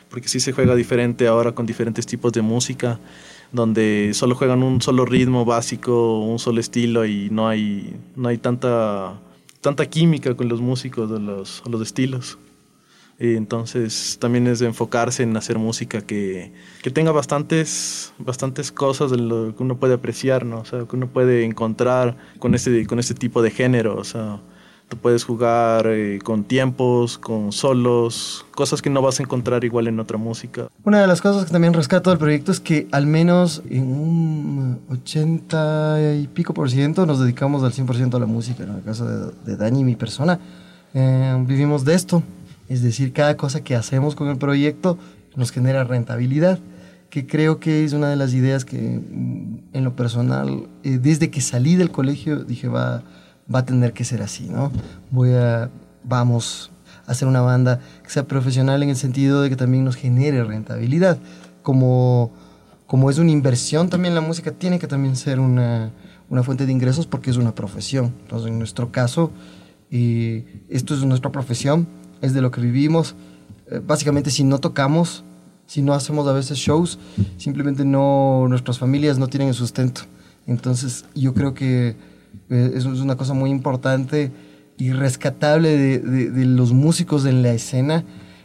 Porque 0.10 0.28
sí 0.28 0.40
se 0.40 0.54
juega 0.54 0.76
diferente 0.76 1.28
ahora 1.28 1.54
con 1.54 1.66
diferentes 1.66 2.06
tipos 2.06 2.32
de 2.34 2.42
música, 2.42 3.00
donde 3.52 4.12
solo 4.14 4.36
juegan 4.36 4.64
un 4.64 4.82
solo 4.82 5.06
ritmo 5.06 5.46
básico, 5.46 6.20
un 6.20 6.40
solo 6.40 6.60
estilo 6.60 7.06
y 7.06 7.30
no 7.30 7.48
hay, 7.48 7.96
no 8.16 8.30
hay 8.30 8.38
tanta 8.38 9.20
tanta 9.62 9.86
química 9.86 10.36
con 10.36 10.48
los 10.50 10.62
músicos 10.62 11.10
de 11.12 11.20
los, 11.20 11.64
los 11.70 11.82
estilos. 11.82 12.38
Y 13.20 13.36
entonces 13.36 14.18
también 14.20 14.48
es 14.48 14.60
de 14.60 14.68
enfocarse 14.68 15.24
en 15.24 15.36
hacer 15.36 15.60
música 15.60 16.00
que, 16.02 16.54
que 16.82 16.90
tenga 16.90 17.12
bastantes, 17.12 18.14
bastantes 18.18 18.72
cosas 18.72 19.12
de 19.12 19.18
que 19.18 19.64
uno 19.64 19.78
puede 19.78 19.96
apreciar, 19.96 20.46
¿no? 20.46 20.62
O 20.62 20.66
sea, 20.66 20.86
que 20.86 20.96
uno 20.96 21.08
puede 21.08 21.44
encontrar 21.44 22.16
con 22.40 22.56
este, 22.56 22.88
con 22.88 22.98
este 22.98 23.16
tipo 23.16 23.42
de 23.42 23.52
género. 23.52 24.02
Tú 24.90 24.98
puedes 24.98 25.24
jugar 25.24 25.88
eh, 25.88 26.20
con 26.22 26.44
tiempos, 26.44 27.18
con 27.18 27.52
solos, 27.52 28.46
cosas 28.54 28.82
que 28.82 28.90
no 28.90 29.02
vas 29.02 29.20
a 29.20 29.24
encontrar 29.24 29.64
igual 29.64 29.88
en 29.88 30.00
otra 30.00 30.18
música. 30.18 30.68
Una 30.84 31.00
de 31.00 31.08
las 31.08 31.22
cosas 31.22 31.46
que 31.46 31.52
también 31.52 31.74
rescato 31.74 32.10
del 32.10 32.20
proyecto 32.20 32.52
es 32.52 32.60
que 32.60 32.88
al 32.92 33.06
menos 33.06 33.62
en 33.70 33.84
un 33.84 34.80
80 34.90 36.16
y 36.22 36.28
pico 36.28 36.54
por 36.54 36.70
ciento 36.70 37.06
nos 37.06 37.20
dedicamos 37.20 37.64
al 37.64 37.72
100% 37.72 38.16
a 38.16 38.20
la 38.20 38.26
música. 38.26 38.64
En 38.64 38.72
el 38.72 38.84
caso 38.84 39.06
de, 39.06 39.32
de 39.46 39.56
Dani 39.56 39.82
y 39.82 39.84
mi 39.84 39.96
persona, 39.96 40.40
eh, 40.94 41.44
vivimos 41.48 41.86
de 41.86 41.94
esto. 41.94 42.24
Es 42.68 42.82
decir, 42.82 43.14
cada 43.14 43.38
cosa 43.38 43.64
que 43.64 43.76
hacemos 43.76 44.16
con 44.16 44.28
el 44.28 44.38
proyecto 44.38 44.98
nos 45.36 45.52
genera 45.52 45.84
rentabilidad, 45.84 46.60
que 47.10 47.26
creo 47.26 47.60
que 47.60 47.84
es 47.86 47.94
una 47.94 48.10
de 48.10 48.16
las 48.16 48.34
ideas 48.34 48.66
que 48.66 48.78
mm, 48.78 49.60
en 49.74 49.84
lo 49.84 49.96
personal, 49.96 50.68
eh, 50.84 51.00
desde 51.02 51.30
que 51.30 51.42
salí 51.42 51.76
del 51.76 51.92
colegio, 51.92 52.44
dije 52.44 52.68
va, 52.68 53.04
va 53.54 53.60
a 53.60 53.66
tener 53.66 53.94
que 53.94 54.04
ser 54.04 54.22
así, 54.22 54.48
¿no? 54.50 54.72
Voy 55.12 55.34
a, 55.34 55.70
vamos 56.04 56.72
a 57.08 57.12
hacer 57.12 57.28
una 57.28 57.42
banda 57.42 57.80
que 58.04 58.10
sea 58.10 58.26
profesional 58.28 58.84
en 58.84 58.90
el 58.90 58.96
sentido 58.96 59.42
de 59.42 59.50
que 59.50 59.56
también 59.56 59.84
nos 59.84 59.96
genere 59.96 60.44
rentabilidad. 60.44 61.18
Como, 61.64 62.32
como 62.88 63.10
es 63.10 63.18
una 63.18 63.32
inversión 63.32 63.90
también 63.90 64.16
la 64.16 64.22
música, 64.22 64.52
tiene 64.52 64.80
que 64.80 64.88
también 64.88 65.16
ser 65.16 65.40
una, 65.40 65.92
una 66.30 66.44
fuente 66.44 66.66
de 66.66 66.72
ingresos 66.72 67.08
porque 67.08 67.30
es 67.30 67.38
una 67.38 67.54
profesión. 67.56 68.14
Entonces, 68.24 68.50
en 68.50 68.58
nuestro 68.58 68.92
caso, 68.92 69.32
Y 69.92 70.46
esto 70.70 70.94
es 70.94 71.04
nuestra 71.04 71.32
profesión, 71.32 71.88
es 72.22 72.34
de 72.34 72.42
lo 72.42 72.52
que 72.52 72.62
vivimos. 72.62 73.16
Eh, 73.72 73.82
básicamente, 73.84 74.30
si 74.30 74.44
no 74.44 74.60
tocamos, 74.60 75.24
si 75.66 75.82
no 75.82 75.94
hacemos 75.94 76.28
a 76.28 76.34
veces 76.34 76.60
shows, 76.60 77.00
simplemente 77.38 77.84
no, 77.86 78.46
nuestras 78.48 78.78
familias 78.78 79.18
no 79.18 79.28
tienen 79.28 79.48
el 79.48 79.56
sustento. 79.56 80.02
Entonces, 80.46 81.06
yo 81.16 81.34
creo 81.34 81.54
que 81.54 81.96
es 82.50 82.86
una 82.86 83.16
cosa 83.16 83.34
muy 83.34 83.50
importante 83.52 84.32
y 84.78 84.92
rescatable 84.92 85.78
de, 85.78 86.00
de- 86.00 86.46
los 86.46 86.72
músicos 86.74 87.26
en 87.26 87.44
la 87.44 87.52
escena 87.52 88.04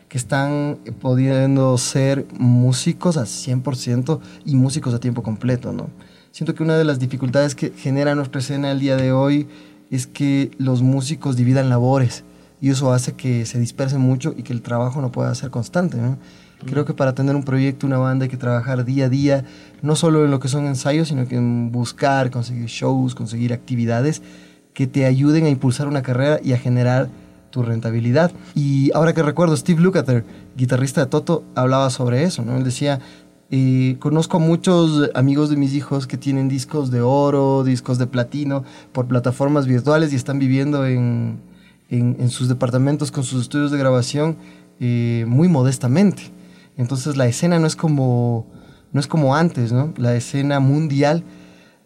que 0.08 0.18
están 0.18 0.78
pudiendo 1.00 1.76
ser 1.78 2.26
músicos 2.38 3.16
a 3.16 3.22
100% 3.24 4.20
y 4.44 4.54
músicos 4.56 4.94
a 4.94 5.00
tiempo 5.00 5.22
completo, 5.22 5.72
¿no? 5.72 5.88
Siento 6.32 6.54
que 6.54 6.62
una 6.62 6.76
de 6.76 6.84
las 6.84 6.98
dificultades 6.98 7.54
que 7.54 7.70
genera 7.76 8.14
nuestra 8.14 8.40
escena 8.40 8.72
el 8.72 8.80
día 8.80 8.96
de 8.96 9.12
hoy 9.12 9.46
es 9.90 10.06
que 10.06 10.50
los 10.58 10.82
músicos 10.82 11.36
dividan 11.36 11.68
labores 11.68 12.24
y 12.60 12.70
eso 12.70 12.92
hace 12.92 13.12
que 13.12 13.46
se 13.46 13.58
dispersen 13.60 14.00
mucho 14.00 14.34
y 14.36 14.42
que 14.42 14.52
el 14.52 14.60
trabajo 14.62 15.00
no 15.00 15.12
pueda 15.12 15.34
ser 15.34 15.50
constante. 15.50 15.96
Creo 16.66 16.84
que 16.84 16.94
para 16.94 17.14
tener 17.14 17.36
un 17.36 17.44
proyecto, 17.44 17.86
una 17.86 17.98
banda, 17.98 18.24
hay 18.24 18.28
que 18.30 18.36
trabajar 18.36 18.84
día 18.84 19.06
a 19.06 19.08
día, 19.08 19.44
no 19.82 19.96
solo 19.96 20.24
en 20.24 20.30
lo 20.30 20.40
que 20.40 20.48
son 20.48 20.66
ensayos, 20.66 21.08
sino 21.08 21.26
que 21.28 21.36
en 21.36 21.70
buscar, 21.72 22.30
conseguir 22.30 22.66
shows, 22.66 23.14
conseguir 23.14 23.52
actividades 23.52 24.22
que 24.72 24.86
te 24.86 25.04
ayuden 25.06 25.44
a 25.44 25.50
impulsar 25.50 25.86
una 25.88 26.02
carrera 26.02 26.40
y 26.42 26.52
a 26.52 26.58
generar 26.58 27.08
tu 27.50 27.62
rentabilidad. 27.62 28.32
Y 28.54 28.90
ahora 28.94 29.12
que 29.12 29.22
recuerdo, 29.22 29.56
Steve 29.56 29.80
Lukather, 29.80 30.24
guitarrista 30.56 31.02
de 31.02 31.06
Toto, 31.06 31.44
hablaba 31.54 31.90
sobre 31.90 32.24
eso, 32.24 32.42
¿no? 32.44 32.56
Él 32.56 32.64
decía, 32.64 32.98
eh, 33.50 33.96
conozco 34.00 34.38
a 34.38 34.40
muchos 34.40 35.10
amigos 35.14 35.50
de 35.50 35.56
mis 35.56 35.74
hijos 35.74 36.08
que 36.08 36.16
tienen 36.16 36.48
discos 36.48 36.90
de 36.90 37.02
oro, 37.02 37.62
discos 37.62 37.98
de 37.98 38.08
platino 38.08 38.64
por 38.90 39.06
plataformas 39.06 39.66
virtuales 39.66 40.12
y 40.12 40.16
están 40.16 40.40
viviendo 40.40 40.84
en, 40.86 41.38
en- 41.90 42.16
en 42.18 42.30
sus 42.30 42.48
departamentos 42.48 43.12
con 43.12 43.22
sus 43.22 43.42
estudios 43.42 43.70
de 43.70 43.78
grabación 43.78 44.36
eh, 44.80 45.24
muy 45.28 45.46
modestamente. 45.46 46.32
Entonces 46.76 47.16
la 47.16 47.26
escena 47.26 47.58
no 47.58 47.66
es 47.66 47.76
como, 47.76 48.46
no 48.92 49.00
es 49.00 49.06
como 49.06 49.36
antes, 49.36 49.72
¿no? 49.72 49.92
La 49.96 50.14
escena 50.14 50.60
mundial 50.60 51.22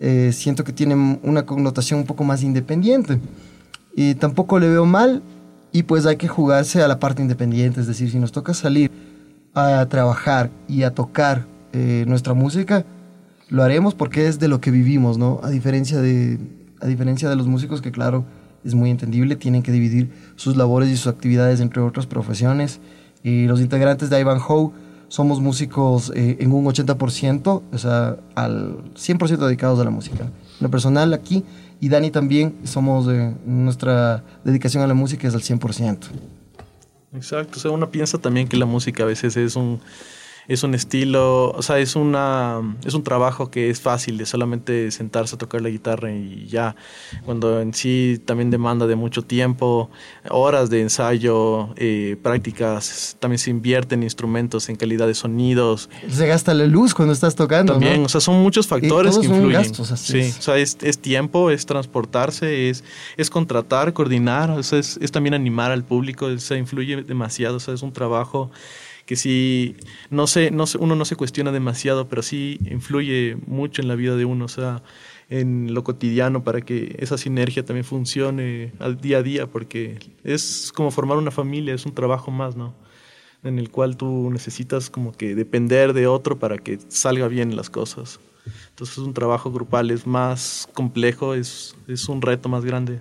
eh, 0.00 0.30
siento 0.32 0.64
que 0.64 0.72
tiene 0.72 1.18
una 1.22 1.44
connotación 1.44 2.00
un 2.00 2.06
poco 2.06 2.24
más 2.24 2.42
independiente. 2.42 3.20
Y 3.94 4.14
tampoco 4.14 4.58
le 4.58 4.68
veo 4.68 4.86
mal 4.86 5.22
y 5.72 5.82
pues 5.82 6.06
hay 6.06 6.16
que 6.16 6.28
jugarse 6.28 6.82
a 6.82 6.88
la 6.88 6.98
parte 6.98 7.20
independiente, 7.20 7.80
es 7.80 7.86
decir, 7.86 8.10
si 8.10 8.18
nos 8.18 8.32
toca 8.32 8.54
salir 8.54 8.90
a 9.54 9.84
trabajar 9.86 10.50
y 10.68 10.82
a 10.84 10.94
tocar 10.94 11.46
eh, 11.72 12.04
nuestra 12.06 12.34
música, 12.34 12.84
lo 13.48 13.62
haremos 13.62 13.94
porque 13.94 14.26
es 14.26 14.38
de 14.38 14.48
lo 14.48 14.60
que 14.60 14.70
vivimos, 14.70 15.18
¿no? 15.18 15.40
A 15.42 15.50
diferencia 15.50 16.00
de, 16.00 16.38
a 16.80 16.86
diferencia 16.86 17.28
de 17.28 17.36
los 17.36 17.46
músicos 17.46 17.82
que 17.82 17.90
claro, 17.90 18.24
es 18.64 18.74
muy 18.74 18.90
entendible, 18.90 19.36
tienen 19.36 19.62
que 19.62 19.72
dividir 19.72 20.10
sus 20.36 20.56
labores 20.56 20.88
y 20.90 20.96
sus 20.96 21.06
actividades 21.06 21.60
entre 21.60 21.82
otras 21.82 22.06
profesiones. 22.06 22.80
Y 23.28 23.46
los 23.46 23.60
integrantes 23.60 24.08
de 24.08 24.20
Ivanhoe 24.20 24.70
somos 25.08 25.40
músicos 25.40 26.10
eh, 26.14 26.38
en 26.40 26.52
un 26.52 26.64
80%, 26.64 27.62
o 27.72 27.78
sea, 27.78 28.16
al 28.34 28.78
100% 28.94 29.36
dedicados 29.36 29.78
a 29.80 29.84
la 29.84 29.90
música. 29.90 30.30
Lo 30.60 30.70
personal 30.70 31.12
aquí, 31.12 31.44
y 31.78 31.90
Dani 31.90 32.10
también, 32.10 32.54
somos, 32.64 33.06
eh, 33.08 33.34
nuestra 33.44 34.24
dedicación 34.44 34.82
a 34.82 34.86
la 34.86 34.94
música 34.94 35.28
es 35.28 35.34
al 35.34 35.42
100%. 35.42 35.98
Exacto, 37.14 37.58
o 37.58 37.60
sea, 37.60 37.70
uno 37.70 37.90
piensa 37.90 38.18
también 38.18 38.48
que 38.48 38.56
la 38.56 38.66
música 38.66 39.02
a 39.02 39.06
veces 39.06 39.36
es 39.36 39.56
un 39.56 39.80
es 40.48 40.62
un 40.62 40.74
estilo, 40.74 41.50
o 41.50 41.60
sea, 41.62 41.78
es 41.78 41.94
una 41.94 42.62
es 42.84 42.94
un 42.94 43.04
trabajo 43.04 43.50
que 43.50 43.68
es 43.68 43.80
fácil 43.82 44.16
de 44.16 44.24
solamente 44.24 44.90
sentarse 44.90 45.34
a 45.34 45.38
tocar 45.38 45.60
la 45.60 45.68
guitarra 45.68 46.10
y 46.10 46.46
ya, 46.46 46.74
cuando 47.26 47.60
en 47.60 47.74
sí 47.74 48.18
también 48.24 48.50
demanda 48.50 48.86
de 48.86 48.96
mucho 48.96 49.22
tiempo, 49.22 49.90
horas 50.30 50.70
de 50.70 50.80
ensayo, 50.80 51.68
eh, 51.76 52.16
prácticas, 52.22 53.16
también 53.20 53.38
se 53.38 53.50
invierte 53.50 53.94
en 53.94 54.02
instrumentos, 54.02 54.70
en 54.70 54.76
calidad 54.76 55.06
de 55.06 55.14
sonidos, 55.14 55.90
Se 56.10 56.26
gasta 56.26 56.54
la 56.54 56.64
luz 56.64 56.94
cuando 56.94 57.12
estás 57.12 57.34
tocando, 57.34 57.74
también, 57.74 58.00
¿no? 58.00 58.06
o 58.06 58.08
sea, 58.08 58.22
son 58.22 58.42
muchos 58.42 58.66
factores 58.66 59.12
todos 59.12 59.22
que 59.22 59.28
son 59.28 59.36
influyen. 59.36 59.62
gastos, 59.62 59.92
así 59.92 60.12
sí, 60.12 60.18
es. 60.20 60.38
o 60.38 60.42
sea, 60.42 60.56
es, 60.56 60.78
es 60.80 60.98
tiempo, 60.98 61.50
es 61.50 61.66
transportarse, 61.66 62.70
es, 62.70 62.84
es 63.18 63.28
contratar, 63.28 63.92
coordinar, 63.92 64.50
o 64.50 64.62
sea, 64.62 64.78
es, 64.78 64.98
es 65.02 65.12
también 65.12 65.34
animar 65.34 65.72
al 65.72 65.84
público, 65.84 66.24
o 66.24 66.38
sea, 66.38 66.56
influye 66.56 67.02
demasiado, 67.02 67.56
o 67.56 67.60
sea, 67.60 67.74
es 67.74 67.82
un 67.82 67.92
trabajo 67.92 68.50
que 69.08 69.16
sí, 69.16 69.74
no 70.10 70.26
sé, 70.26 70.50
no 70.50 70.66
sé, 70.66 70.76
uno 70.76 70.94
no 70.94 71.06
se 71.06 71.16
cuestiona 71.16 71.50
demasiado, 71.50 72.10
pero 72.10 72.20
sí 72.20 72.58
influye 72.70 73.38
mucho 73.46 73.80
en 73.80 73.88
la 73.88 73.94
vida 73.94 74.16
de 74.16 74.26
uno, 74.26 74.44
o 74.44 74.48
sea, 74.48 74.82
en 75.30 75.72
lo 75.72 75.82
cotidiano 75.82 76.44
para 76.44 76.60
que 76.60 76.94
esa 76.98 77.16
sinergia 77.16 77.64
también 77.64 77.86
funcione 77.86 78.74
al 78.78 79.00
día 79.00 79.16
a 79.16 79.22
día, 79.22 79.46
porque 79.46 79.98
es 80.24 80.72
como 80.74 80.90
formar 80.90 81.16
una 81.16 81.30
familia, 81.30 81.72
es 81.72 81.86
un 81.86 81.94
trabajo 81.94 82.30
más, 82.30 82.54
¿no? 82.54 82.74
en 83.44 83.58
el 83.58 83.70
cual 83.70 83.96
tú 83.96 84.28
necesitas 84.30 84.90
como 84.90 85.12
que 85.12 85.34
depender 85.34 85.94
de 85.94 86.06
otro 86.06 86.38
para 86.38 86.58
que 86.58 86.78
salga 86.88 87.28
bien 87.28 87.56
las 87.56 87.70
cosas. 87.70 88.20
Entonces 88.68 88.98
un 88.98 89.14
trabajo 89.14 89.50
grupal 89.50 89.90
es 89.90 90.06
más 90.06 90.68
complejo, 90.74 91.32
es, 91.32 91.74
es 91.86 92.10
un 92.10 92.20
reto 92.20 92.50
más 92.50 92.62
grande. 92.62 93.00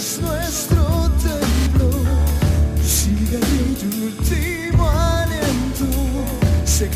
Es 0.00 0.18
nuestro 0.20 1.10
templo. 1.22 1.90
Cigarrillo, 2.82 4.06
último 4.06 4.88
aliento, 4.88 5.86
se 6.64 6.88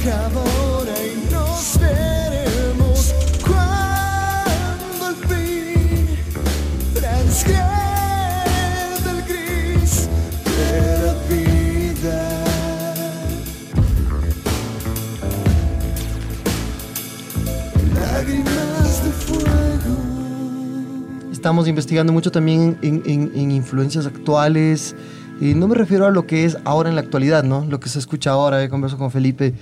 Estamos 21.44 21.68
investigando 21.68 22.10
mucho 22.10 22.32
también 22.32 22.78
en, 22.80 23.02
en- 23.04 23.30
en 23.34 23.50
influencias 23.50 24.06
actuales. 24.06 24.96
Y 25.42 25.52
no 25.52 25.68
me 25.68 25.74
refiero 25.74 26.06
a 26.06 26.10
lo 26.10 26.26
que 26.26 26.46
es 26.46 26.56
ahora 26.64 26.88
en 26.88 26.94
la 26.94 27.02
actualidad, 27.02 27.44
¿no? 27.44 27.66
Lo 27.66 27.80
que 27.80 27.90
se 27.90 27.98
escucha 27.98 28.30
ahora. 28.30 28.64
Yo 28.64 28.70
converso 28.70 28.96
con 28.96 29.10
Felipe 29.10 29.52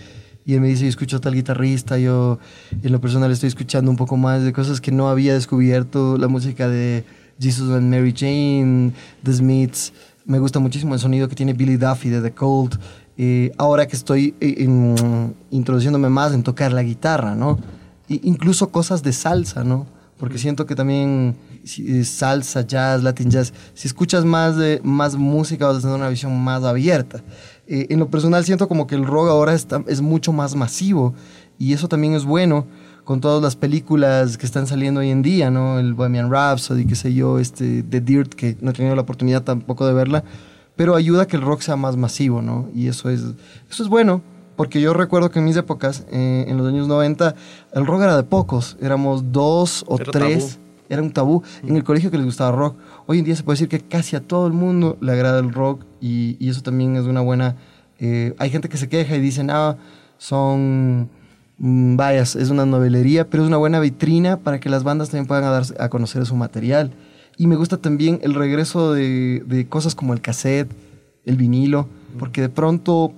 y 0.46 0.54
él 0.54 0.60
me 0.60 0.68
dice, 0.68 0.84
yo 0.84 0.88
escucho 0.90 1.20
tal 1.20 1.34
guitarrista. 1.34 1.98
Yo 1.98 2.38
en 2.84 2.92
lo 2.92 3.00
personal 3.00 3.32
estoy 3.32 3.48
escuchando 3.48 3.90
un 3.90 3.96
poco 3.96 4.16
más 4.16 4.44
de 4.44 4.52
cosas 4.52 4.80
que 4.80 4.92
no 4.92 5.08
había 5.08 5.34
descubierto. 5.34 6.16
La 6.18 6.28
música 6.28 6.68
de 6.68 7.02
Jesus 7.40 7.72
and 7.74 7.90
Mary 7.92 8.14
Jane, 8.16 8.92
The 9.24 9.32
Smiths. 9.32 9.92
Me 10.24 10.38
gusta 10.38 10.60
muchísimo 10.60 10.94
el 10.94 11.00
sonido 11.00 11.28
que 11.28 11.34
tiene 11.34 11.52
Billy 11.52 11.78
Duffy 11.78 12.10
de 12.10 12.20
The 12.22 12.30
Cold. 12.30 12.78
Eh, 13.18 13.50
ahora 13.58 13.88
que 13.88 13.96
estoy 13.96 14.36
eh, 14.40 14.68
introduciéndome 15.50 16.10
más 16.10 16.32
en 16.32 16.44
tocar 16.44 16.72
la 16.72 16.84
guitarra, 16.84 17.34
¿no? 17.34 17.58
I- 18.08 18.20
incluso 18.22 18.68
cosas 18.70 19.02
de 19.02 19.12
salsa, 19.12 19.64
¿no? 19.64 19.84
Porque 20.16 20.38
siento 20.38 20.64
que 20.66 20.76
también 20.76 21.34
si 21.64 21.98
es 21.98 22.08
salsa, 22.08 22.66
jazz, 22.66 23.02
latin 23.02 23.30
jazz, 23.30 23.52
si 23.74 23.88
escuchas 23.88 24.24
más, 24.24 24.56
de, 24.56 24.80
más 24.82 25.16
música 25.16 25.66
vas 25.66 25.78
a 25.78 25.80
tener 25.80 25.96
una 25.96 26.08
visión 26.08 26.42
más 26.42 26.64
abierta. 26.64 27.22
Eh, 27.66 27.86
en 27.90 27.98
lo 27.98 28.10
personal 28.10 28.44
siento 28.44 28.68
como 28.68 28.86
que 28.86 28.94
el 28.94 29.06
rock 29.06 29.28
ahora 29.28 29.54
está, 29.54 29.82
es 29.86 30.00
mucho 30.00 30.32
más 30.32 30.54
masivo 30.54 31.14
y 31.58 31.72
eso 31.72 31.88
también 31.88 32.14
es 32.14 32.24
bueno 32.24 32.66
con 33.04 33.20
todas 33.20 33.42
las 33.42 33.56
películas 33.56 34.38
que 34.38 34.46
están 34.46 34.66
saliendo 34.66 35.00
hoy 35.00 35.10
en 35.10 35.22
día, 35.22 35.50
¿no? 35.50 35.78
El 35.78 35.94
Bohemian 35.94 36.30
Rhapsody, 36.30 36.86
qué 36.86 36.94
sé 36.94 37.14
yo, 37.14 37.38
este, 37.38 37.82
The 37.82 38.00
Dirt, 38.00 38.34
que 38.34 38.56
no 38.60 38.70
he 38.70 38.74
tenido 38.74 38.94
la 38.94 39.02
oportunidad 39.02 39.42
tampoco 39.42 39.86
de 39.86 39.92
verla, 39.92 40.24
pero 40.76 40.94
ayuda 40.94 41.22
a 41.22 41.26
que 41.26 41.36
el 41.36 41.42
rock 41.42 41.62
sea 41.62 41.76
más 41.76 41.96
masivo, 41.96 42.42
¿no? 42.42 42.68
Y 42.74 42.88
eso 42.88 43.10
es, 43.10 43.22
eso 43.68 43.82
es 43.82 43.88
bueno, 43.88 44.22
porque 44.56 44.80
yo 44.80 44.92
recuerdo 44.92 45.30
que 45.30 45.40
en 45.40 45.44
mis 45.44 45.56
épocas, 45.56 46.06
eh, 46.10 46.44
en 46.46 46.56
los 46.56 46.66
años 46.66 46.86
90, 46.86 47.34
el 47.72 47.86
rock 47.86 48.02
era 48.02 48.16
de 48.16 48.22
pocos, 48.22 48.76
éramos 48.80 49.32
dos 49.32 49.84
o 49.88 49.96
Era 49.96 50.12
tres, 50.12 50.52
tabú. 50.54 50.61
Era 50.92 51.02
un 51.02 51.10
tabú 51.12 51.42
en 51.62 51.74
el 51.76 51.84
colegio 51.84 52.10
que 52.10 52.16
les 52.18 52.26
gustaba 52.26 52.52
rock. 52.52 52.76
Hoy 53.06 53.18
en 53.18 53.24
día 53.24 53.34
se 53.34 53.42
puede 53.42 53.54
decir 53.54 53.68
que 53.68 53.80
casi 53.80 54.14
a 54.14 54.20
todo 54.20 54.46
el 54.46 54.52
mundo 54.52 54.98
le 55.00 55.12
agrada 55.12 55.38
el 55.40 55.52
rock 55.52 55.84
y, 56.00 56.36
y 56.38 56.50
eso 56.50 56.62
también 56.62 56.96
es 56.96 57.04
una 57.04 57.20
buena... 57.22 57.56
eh, 57.98 58.34
hay 58.38 58.50
gente 58.50 58.68
que 58.68 58.76
se 58.76 58.88
queja 58.88 59.16
y 59.16 59.20
dicen, 59.20 59.48
ah, 59.50 59.76
son... 60.18 61.08
mm, 61.58 61.96
Vayas, 61.96 62.36
es 62.36 62.50
una 62.50 62.66
novelería, 62.66 63.28
pero 63.30 63.42
es 63.42 63.48
una 63.48 63.56
buena 63.56 63.80
vitrina 63.80 64.36
para 64.38 64.60
que 64.60 64.68
las 64.68 64.84
bandas 64.84 65.08
también 65.08 65.26
puedan 65.26 65.44
dar 65.44 65.64
a 65.78 65.88
conocer 65.88 66.26
su 66.26 66.36
material. 66.36 66.92
Y 67.38 67.46
me 67.46 67.56
gusta 67.56 67.78
también 67.78 68.20
el 68.22 68.34
regreso 68.34 68.92
de, 68.92 69.42
de 69.46 69.66
cosas 69.66 69.94
como 69.94 70.12
el 70.12 70.20
cassette, 70.20 70.70
el 71.24 71.36
vinilo, 71.36 71.88
porque 72.18 72.42
de 72.42 72.48
pronto, 72.50 73.14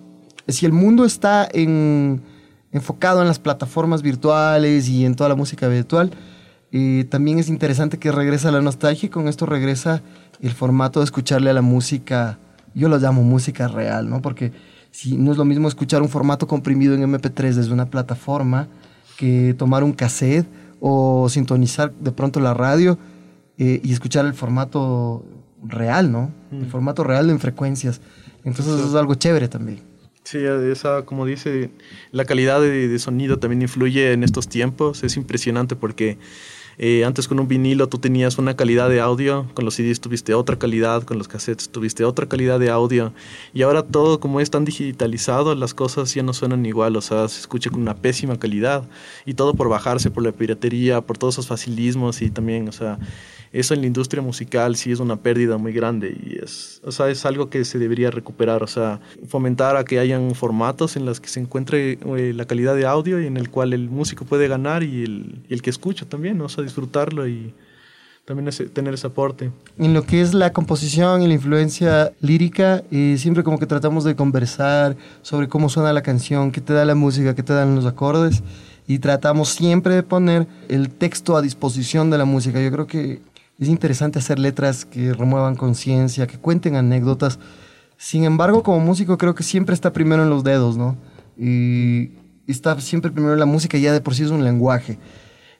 si 0.46 0.66
el 0.66 0.72
mundo 0.72 1.04
está 1.04 1.48
en- 1.52 2.22
enfocado 2.70 3.20
en 3.22 3.28
las 3.28 3.38
plataformas 3.38 4.02
virtuales 4.02 4.88
y 4.88 5.04
en 5.04 5.14
toda 5.16 5.28
la 5.28 5.34
música 5.34 5.66
virtual, 5.68 6.10
también 7.08 7.38
es 7.38 7.48
interesante 7.48 7.98
que 7.98 8.10
regresa 8.10 8.50
la 8.50 8.60
nostalgia 8.60 9.06
y 9.06 9.10
con 9.10 9.28
esto 9.28 9.46
regresa 9.46 10.02
el 10.40 10.50
formato 10.50 11.00
de 11.00 11.04
escucharle 11.04 11.50
a 11.50 11.54
la 11.54 11.62
música, 11.62 12.38
yo 12.74 12.88
lo 12.88 12.98
llamo 12.98 13.22
música 13.22 13.68
real, 13.68 14.10
¿no? 14.10 14.20
Porque 14.20 14.52
si 14.90 15.16
no 15.16 15.30
es 15.30 15.38
lo 15.38 15.44
mismo 15.44 15.68
escuchar 15.68 16.02
un 16.02 16.08
formato 16.08 16.48
comprimido 16.48 16.94
en 16.94 17.02
MP3 17.02 17.54
desde 17.54 17.72
una 17.72 17.86
plataforma 17.86 18.66
que 19.16 19.54
tomar 19.56 19.84
un 19.84 19.92
cassette 19.92 20.46
o 20.80 21.28
sintonizar 21.28 21.92
de 21.94 22.10
pronto 22.10 22.40
la 22.40 22.54
radio 22.54 22.98
eh, 23.56 23.80
y 23.84 23.92
escuchar 23.92 24.26
el 24.26 24.34
formato 24.34 25.24
real, 25.62 26.10
¿no? 26.10 26.30
El 26.50 26.66
formato 26.66 27.04
real 27.04 27.30
en 27.30 27.38
frecuencias. 27.38 28.00
Entonces 28.44 28.74
eso 28.74 28.88
es 28.88 28.94
algo 28.94 29.14
chévere 29.14 29.48
también. 29.48 29.80
Sí, 30.24 30.38
esa, 30.38 31.02
como 31.02 31.26
dice, 31.26 31.70
la 32.10 32.24
calidad 32.24 32.60
de, 32.60 32.88
de 32.88 32.98
sonido 32.98 33.38
también 33.38 33.62
influye 33.62 34.12
en 34.12 34.24
estos 34.24 34.48
tiempos. 34.48 35.04
Es 35.04 35.16
impresionante 35.16 35.76
porque 35.76 36.18
eh, 36.78 37.04
antes 37.04 37.28
con 37.28 37.40
un 37.40 37.48
vinilo 37.48 37.88
tú 37.88 37.98
tenías 37.98 38.38
una 38.38 38.56
calidad 38.56 38.88
de 38.88 39.00
audio, 39.00 39.46
con 39.54 39.64
los 39.64 39.74
CDs 39.74 40.00
tuviste 40.00 40.34
otra 40.34 40.58
calidad, 40.58 41.02
con 41.02 41.18
los 41.18 41.28
cassettes 41.28 41.68
tuviste 41.68 42.04
otra 42.04 42.26
calidad 42.26 42.58
de 42.58 42.70
audio. 42.70 43.12
Y 43.52 43.62
ahora 43.62 43.82
todo 43.82 44.20
como 44.20 44.40
es 44.40 44.50
tan 44.50 44.64
digitalizado, 44.64 45.54
las 45.54 45.74
cosas 45.74 46.12
ya 46.14 46.22
no 46.22 46.32
suenan 46.32 46.64
igual, 46.66 46.96
o 46.96 47.00
sea, 47.00 47.28
se 47.28 47.40
escucha 47.40 47.70
con 47.70 47.80
una 47.80 47.94
pésima 47.94 48.38
calidad. 48.38 48.84
Y 49.24 49.34
todo 49.34 49.54
por 49.54 49.68
bajarse, 49.68 50.10
por 50.10 50.22
la 50.22 50.32
piratería, 50.32 51.00
por 51.00 51.18
todos 51.18 51.34
esos 51.34 51.46
facilismos 51.46 52.22
y 52.22 52.30
también, 52.30 52.68
o 52.68 52.72
sea, 52.72 52.98
eso 53.54 53.72
en 53.72 53.82
la 53.82 53.86
industria 53.86 54.20
musical 54.20 54.74
sí 54.74 54.90
es 54.90 54.98
una 54.98 55.14
pérdida 55.14 55.56
muy 55.58 55.72
grande 55.72 56.16
y 56.26 56.42
es, 56.42 56.80
o 56.84 56.90
sea, 56.90 57.08
es 57.08 57.24
algo 57.24 57.48
que 57.48 57.64
se 57.64 57.78
debería 57.78 58.10
recuperar, 58.10 58.64
o 58.64 58.66
sea, 58.66 59.00
fomentar 59.28 59.76
a 59.76 59.84
que 59.84 60.00
hayan 60.00 60.34
formatos 60.34 60.96
en 60.96 61.06
los 61.06 61.20
que 61.20 61.28
se 61.28 61.38
encuentre 61.38 61.92
eh, 61.92 62.32
la 62.34 62.46
calidad 62.46 62.74
de 62.74 62.84
audio 62.84 63.20
y 63.20 63.26
en 63.26 63.36
el 63.36 63.50
cual 63.50 63.72
el 63.72 63.88
músico 63.88 64.24
puede 64.24 64.48
ganar 64.48 64.82
y 64.82 65.04
el, 65.04 65.38
el 65.48 65.62
que 65.62 65.70
escucha 65.70 66.04
también, 66.04 66.36
¿no? 66.36 66.46
o 66.46 66.48
sea, 66.48 66.64
disfrutarlo 66.64 67.28
y 67.28 67.54
también 68.24 68.50
tener 68.72 68.94
ese 68.94 69.06
aporte. 69.06 69.52
En 69.78 69.94
lo 69.94 70.02
que 70.02 70.20
es 70.20 70.34
la 70.34 70.52
composición 70.52 71.22
y 71.22 71.28
la 71.28 71.34
influencia 71.34 72.12
lírica, 72.20 72.82
eh, 72.90 73.16
siempre 73.18 73.44
como 73.44 73.58
que 73.58 73.66
tratamos 73.66 74.02
de 74.02 74.16
conversar 74.16 74.96
sobre 75.22 75.48
cómo 75.48 75.68
suena 75.68 75.92
la 75.92 76.02
canción, 76.02 76.50
qué 76.50 76.60
te 76.60 76.72
da 76.72 76.84
la 76.84 76.94
música, 76.94 77.34
qué 77.34 77.44
te 77.44 77.52
dan 77.52 77.76
los 77.76 77.86
acordes, 77.86 78.42
y 78.86 78.98
tratamos 78.98 79.50
siempre 79.50 79.94
de 79.94 80.02
poner 80.02 80.46
el 80.68 80.90
texto 80.90 81.36
a 81.36 81.42
disposición 81.42 82.10
de 82.10 82.18
la 82.18 82.24
música. 82.24 82.60
Yo 82.60 82.72
creo 82.72 82.86
que 82.86 83.20
es 83.58 83.68
interesante 83.68 84.18
hacer 84.18 84.38
letras 84.38 84.84
que 84.84 85.12
remuevan 85.12 85.56
conciencia, 85.56 86.26
que 86.26 86.38
cuenten 86.38 86.76
anécdotas. 86.76 87.38
Sin 87.96 88.24
embargo, 88.24 88.62
como 88.62 88.80
músico 88.80 89.16
creo 89.18 89.34
que 89.34 89.42
siempre 89.42 89.74
está 89.74 89.92
primero 89.92 90.22
en 90.24 90.30
los 90.30 90.42
dedos, 90.42 90.76
¿no? 90.76 90.96
Y 91.38 92.10
está 92.46 92.78
siempre 92.80 93.10
primero 93.10 93.34
en 93.34 93.40
la 93.40 93.46
música, 93.46 93.78
ya 93.78 93.92
de 93.92 94.00
por 94.00 94.14
sí 94.14 94.24
es 94.24 94.30
un 94.30 94.44
lenguaje. 94.44 94.98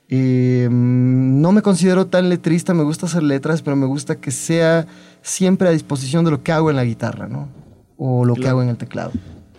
Eh, 0.09 0.69
no 0.71 1.53
me 1.53 1.63
considero 1.63 2.07
tan 2.07 2.29
letrista, 2.29 2.75
me 2.75 2.83
gusta 2.83 3.07
hacer 3.07 3.23
letras, 3.23 3.63
pero 3.63 3.77
me 3.77 3.87
gusta 3.87 4.17
que 4.17 4.31
sea 4.31 4.87
siempre 5.23 5.69
a 5.69 5.71
disposición 5.71 6.25
de 6.25 6.33
lo 6.33 6.43
que 6.43 6.53
hago 6.53 6.71
en 6.71 6.77
la 6.77 6.85
guitarra, 6.85 7.29
¿no? 7.29 7.49
O 7.97 8.25
lo 8.25 8.35
que 8.35 8.49
hago 8.49 8.63
en 8.63 8.69
el 8.69 8.77
teclado. 8.77 9.13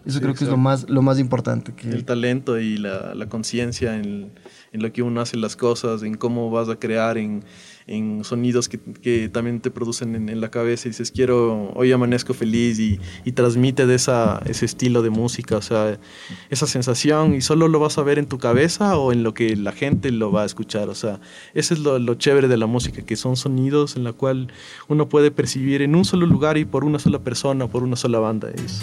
Eso 0.06 0.18
Sí, 0.18 0.20
creo 0.20 0.34
que 0.34 0.44
es 0.44 0.50
lo 0.50 0.56
exacto. 0.56 0.58
más, 0.58 0.90
lo 0.90 1.02
más 1.02 1.20
importante. 1.20 1.74
Que, 1.74 1.90
El 1.90 2.06
talento 2.06 2.60
y 2.60 2.78
la, 2.78 3.16
la 3.16 3.28
conciencia 3.28 3.96
en, 3.96 4.32
en 4.72 4.82
lo 4.82 4.92
que 4.94 5.02
uno 5.02 5.22
hace 5.22 5.38
las 5.38 5.56
cosas, 5.56 6.04
en 6.04 6.16
cómo 6.16 6.52
vas 6.52 6.70
a 6.70 6.76
crear, 6.76 7.18
en, 7.18 7.44
en 7.88 8.24
sonidos 8.24 8.68
que, 8.68 8.80
que 8.80 9.30
también 9.30 9.62
te 9.62 9.70
producen 9.72 10.16
en, 10.16 10.30
en 10.30 10.42
la 10.42 10.50
cabeza 10.50 10.88
y 10.88 10.92
dices, 10.92 11.12
quiero, 11.12 11.72
hoy 11.76 11.92
amanezco 11.92 12.34
feliz 12.34 12.80
y, 12.80 13.00
y 13.24 13.32
transmite 13.34 13.86
de 13.86 13.96
esa, 13.96 14.42
ese 14.46 14.66
estilo 14.66 15.02
de 15.02 15.12
música, 15.12 15.58
o 15.58 15.62
sea, 15.62 16.00
esa 16.50 16.66
sensación 16.68 17.36
y 17.36 17.42
solo 17.42 17.68
lo 17.68 17.80
vas 17.80 17.98
a 17.98 18.04
ver 18.04 18.18
en 18.18 18.26
tu 18.26 18.38
cabeza 18.40 18.98
o 18.98 19.12
en 19.12 19.24
lo 19.24 19.34
que 19.34 19.56
la 19.56 19.72
gente 19.72 20.12
lo 20.12 20.32
va 20.32 20.44
a 20.44 20.46
escuchar, 20.46 20.90
o 20.90 20.96
sea, 20.96 21.20
eso 21.54 21.74
es 21.74 21.80
lo, 21.80 22.00
lo 22.00 22.16
chévere 22.16 22.48
de 22.48 22.58
la 22.58 22.66
música, 22.66 23.04
que 23.04 23.16
son 23.16 23.36
sonidos 23.36 23.96
en 23.96 24.04
la 24.04 24.14
cual 24.14 24.52
uno 24.88 25.08
puede 25.08 25.30
percibir 25.32 25.82
en 25.82 25.96
un 25.96 26.06
solo 26.06 26.26
lugar 26.26 26.58
y 26.58 26.66
por 26.66 26.84
una 26.84 27.00
sola 27.00 27.20
persona, 27.20 27.68
por 27.68 27.84
una 27.84 27.96
sola 27.96 28.20
banda. 28.20 28.50
Es, 28.50 28.82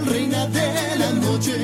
reina 0.00 0.46
de 0.46 0.98
la 0.98 1.10
noche, 1.12 1.54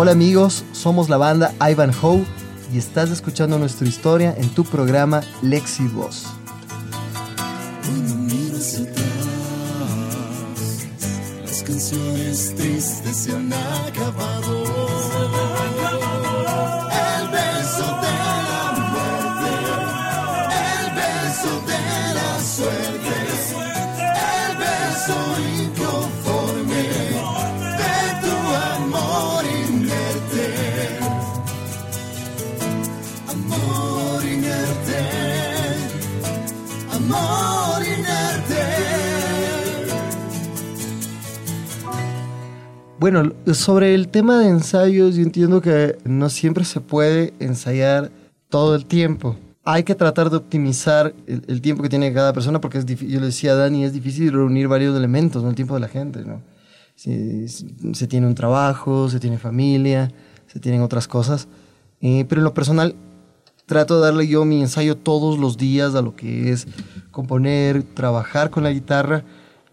Hola 0.00 0.12
amigos, 0.12 0.64
somos 0.70 1.08
la 1.08 1.16
banda 1.16 1.52
Ivan 1.60 1.90
Ho 2.02 2.20
y 2.72 2.78
estás 2.78 3.10
escuchando 3.10 3.58
nuestra 3.58 3.88
historia 3.88 4.32
en 4.38 4.48
tu 4.48 4.62
programa 4.62 5.22
Lexi 5.42 5.88
Voz. 5.88 6.37
Bueno, 42.98 43.32
sobre 43.52 43.94
el 43.94 44.08
tema 44.08 44.40
de 44.40 44.48
ensayos, 44.48 45.14
yo 45.14 45.22
entiendo 45.22 45.60
que 45.60 45.96
no 46.04 46.28
siempre 46.28 46.64
se 46.64 46.80
puede 46.80 47.32
ensayar 47.38 48.10
todo 48.48 48.74
el 48.74 48.86
tiempo. 48.86 49.36
Hay 49.62 49.84
que 49.84 49.94
tratar 49.94 50.30
de 50.30 50.38
optimizar 50.38 51.14
el, 51.28 51.60
tiempo 51.60 51.84
que 51.84 51.88
tiene 51.88 52.12
cada 52.12 52.32
persona 52.32 52.60
porque 52.60 52.78
es 52.78 52.86
yo 52.86 53.20
le 53.20 53.26
decía 53.26 53.52
a 53.52 53.54
Dani, 53.54 53.84
es 53.84 53.92
difícil 53.92 54.32
reunir 54.32 54.66
varios 54.66 54.96
elementos, 54.96 55.44
¿no? 55.44 55.50
El 55.50 55.54
tiempo 55.54 55.74
de 55.74 55.80
la 55.80 55.86
gente, 55.86 56.24
¿no? 56.24 56.42
Se 56.96 58.06
tiene 58.08 58.26
un 58.26 58.34
trabajo, 58.34 59.08
se 59.08 59.20
tiene 59.20 59.38
familia, 59.38 60.10
se 60.48 60.58
tienen 60.58 60.82
otras 60.82 61.06
cosas. 61.06 61.46
Eh, 62.00 62.24
pero 62.28 62.40
en 62.40 62.44
lo 62.46 62.54
personal, 62.54 62.96
trato 63.66 64.00
de 64.00 64.06
darle 64.06 64.26
yo 64.26 64.44
mi 64.44 64.60
ensayo 64.60 64.96
todos 64.96 65.38
los 65.38 65.56
días 65.56 65.94
a 65.94 66.02
lo 66.02 66.16
que 66.16 66.50
es 66.50 66.66
componer, 67.12 67.84
trabajar 67.84 68.50
con 68.50 68.64
la 68.64 68.72
guitarra 68.72 69.22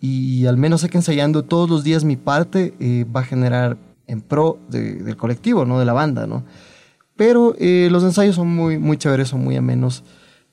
y 0.05 0.45
al 0.45 0.57
menos 0.57 0.81
sé 0.81 0.89
que 0.89 0.97
ensayando 0.97 1.43
todos 1.43 1.69
los 1.69 1.83
días 1.83 2.03
mi 2.03 2.15
parte 2.17 2.73
eh, 2.79 3.05
va 3.15 3.21
a 3.21 3.23
generar 3.23 3.77
en 4.07 4.21
pro 4.21 4.59
de- 4.69 4.95
del 4.95 5.17
colectivo, 5.17 5.65
¿no? 5.65 5.79
De 5.79 5.85
la 5.85 5.93
banda, 5.93 6.27
¿no? 6.27 6.43
Pero 7.15 7.55
eh, 7.59 7.87
los 7.91 8.03
ensayos 8.03 8.35
son 8.35 8.47
muy, 8.53 8.77
muy 8.77 8.97
chéveres, 8.97 9.29
son 9.29 9.43
muy 9.43 9.55
amenos. 9.55 10.03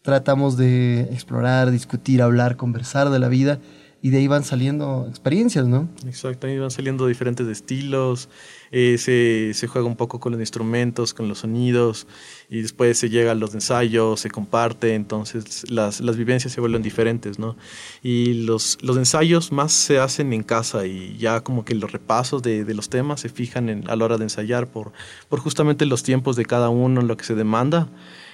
Tratamos 0.03 0.57
de 0.57 1.03
explorar, 1.13 1.71
discutir, 1.71 2.23
hablar, 2.23 2.57
conversar 2.57 3.11
de 3.11 3.19
la 3.19 3.29
vida 3.29 3.59
y 4.05 4.11
de 4.11 4.19
ahí 4.19 4.27
van 4.27 4.43
saliendo 4.43 5.07
experiencias, 5.09 5.65
¿no? 5.69 5.89
Exacto, 6.05 6.49
ahí 6.49 6.59
van 6.59 6.73
saliendo 6.73 7.07
diferentes 7.07 7.47
estilos, 7.47 8.29
eh, 8.73 8.99
se, 8.99 9.55
se 9.55 9.69
juega 9.69 9.87
un 9.87 9.95
poco 9.95 10.19
con 10.19 10.33
los 10.33 10.41
instrumentos, 10.41 11.15
con 11.15 11.29
los 11.29 11.39
sonidos, 11.39 12.09
y 12.51 12.63
después 12.63 12.99
se 12.99 13.11
llega 13.11 13.31
a 13.31 13.35
los 13.37 13.55
ensayos, 13.55 14.19
se 14.19 14.29
comparte, 14.29 14.97
entonces 14.97 15.71
las, 15.71 16.01
las 16.01 16.17
vivencias 16.17 16.53
se 16.53 16.61
vuelven 16.61 16.83
diferentes, 16.83 17.39
¿no? 17.39 17.57
Y 18.03 18.35
los, 18.45 18.77
los 18.83 18.97
ensayos 18.97 19.53
más 19.53 19.73
se 19.73 20.01
hacen 20.01 20.33
en 20.33 20.43
casa 20.43 20.85
y 20.85 21.17
ya 21.17 21.43
como 21.43 21.65
que 21.65 21.77
los 21.77 21.93
repasos 21.93 22.43
de, 22.43 22.65
de 22.65 22.75
los 22.75 22.89
temas 22.89 23.21
se 23.21 23.29
fijan 23.29 23.69
en, 23.69 23.89
a 23.89 23.95
la 23.95 24.05
hora 24.05 24.19
de 24.19 24.25
ensayar 24.25 24.67
por, 24.67 24.93
por 25.29 25.39
justamente 25.39 25.87
los 25.87 26.03
tiempos 26.03 26.35
de 26.35 26.45
cada 26.45 26.71
uno, 26.71 27.03
lo 27.03 27.17
que 27.17 27.25
se 27.25 27.37
demanda. 27.37 27.89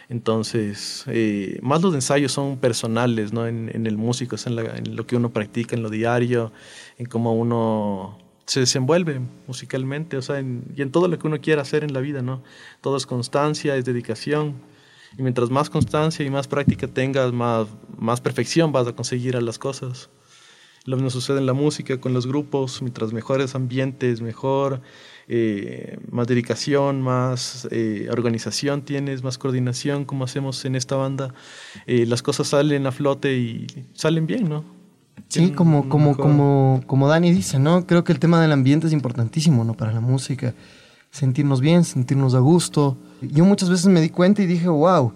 Entonces, 0.09 1.05
eh, 1.07 1.59
más 1.63 1.83
los 1.83 1.95
ensayos 1.95 2.33
son 2.33 2.57
personales, 2.59 3.33
¿no? 3.33 3.47
En, 3.47 3.87
el 3.87 3.97
músico, 3.99 4.37
en, 4.47 4.59
en 4.59 4.97
lo 4.97 5.07
que 5.07 5.17
uno 5.17 5.31
practica 5.31 5.77
en 5.77 5.83
lo 5.83 5.91
diario, 5.91 6.53
en 6.97 7.07
cómo 7.07 7.35
uno 7.35 8.19
se 8.49 8.61
desenvuelve 8.61 9.21
musicalmente, 9.47 10.17
o 10.17 10.23
sea, 10.23 10.41
y 10.41 10.81
en 10.81 10.91
todo 10.91 11.07
lo 11.07 11.19
que 11.19 11.27
uno 11.27 11.39
quiera 11.41 11.61
hacer 11.61 11.85
en 11.85 11.93
la 11.93 12.01
vida, 12.01 12.23
¿no? 12.23 12.43
Todo 12.81 12.97
es 12.97 13.05
constancia, 13.05 13.77
es 13.77 13.85
dedicación. 13.85 14.55
Y 15.19 15.23
mientras 15.23 15.51
más 15.51 15.69
constancia 15.69 16.25
y 16.25 16.31
más 16.31 16.49
práctica 16.49 16.89
tengas, 16.89 17.33
más, 17.33 17.69
más 17.99 18.23
perfección 18.23 18.73
vas 18.73 18.87
a 18.87 18.95
conseguir 18.95 19.37
a 19.37 19.43
las 19.43 19.59
cosas. 19.59 20.09
Lo 20.87 20.97
mismo 20.97 21.11
sucede 21.11 21.39
en 21.39 21.47
la 21.47 21.53
música, 21.53 22.01
con 22.01 22.15
los 22.15 22.27
grupos, 22.27 22.81
mientras 22.81 23.13
mejores 23.13 23.55
ambientes, 23.55 24.23
mejor, 24.23 24.81
eh, 25.29 25.99
más 26.11 26.27
dedicación, 26.27 27.03
más 27.03 27.69
eh, 27.71 28.09
organización 28.11 28.83
tienes, 28.83 29.23
más 29.23 29.37
coordinación, 29.39 30.05
como 30.05 30.25
hacemos 30.25 30.65
en 30.65 30.75
esta 30.75 30.97
banda, 30.97 31.35
eh, 31.87 32.07
las 32.07 32.23
cosas 32.23 32.49
salen 32.49 32.87
a 32.87 32.93
flote 32.93 33.37
y 33.37 33.67
salen 33.93 34.27
bien, 34.27 34.49
¿no? 34.49 34.65
Sí, 35.29 35.51
como, 35.51 35.89
como, 35.91 36.17
como, 36.17 36.81
como 36.87 37.09
Dani 37.09 37.31
dice, 37.33 37.59
¿no? 37.59 37.87
Creo 37.87 38.05
que 38.05 38.13
el 38.13 38.19
tema 38.19 38.41
del 38.41 38.53
ambiente 38.53 38.87
es 38.87 38.93
importantísimo, 38.93 39.65
¿no? 39.65 39.75
Para 39.75 39.93
la 39.93 40.01
música. 40.01 40.55
Sentirnos 41.11 41.61
bien, 41.61 41.85
sentirnos 41.85 42.35
a 42.35 42.39
gusto. 42.39 42.97
Yo 43.21 43.45
muchas 43.45 43.69
veces 43.69 43.87
me 43.87 44.01
di 44.01 44.09
cuenta 44.11 44.43
y 44.43 44.47
dije, 44.47 44.69
wow, 44.69 45.13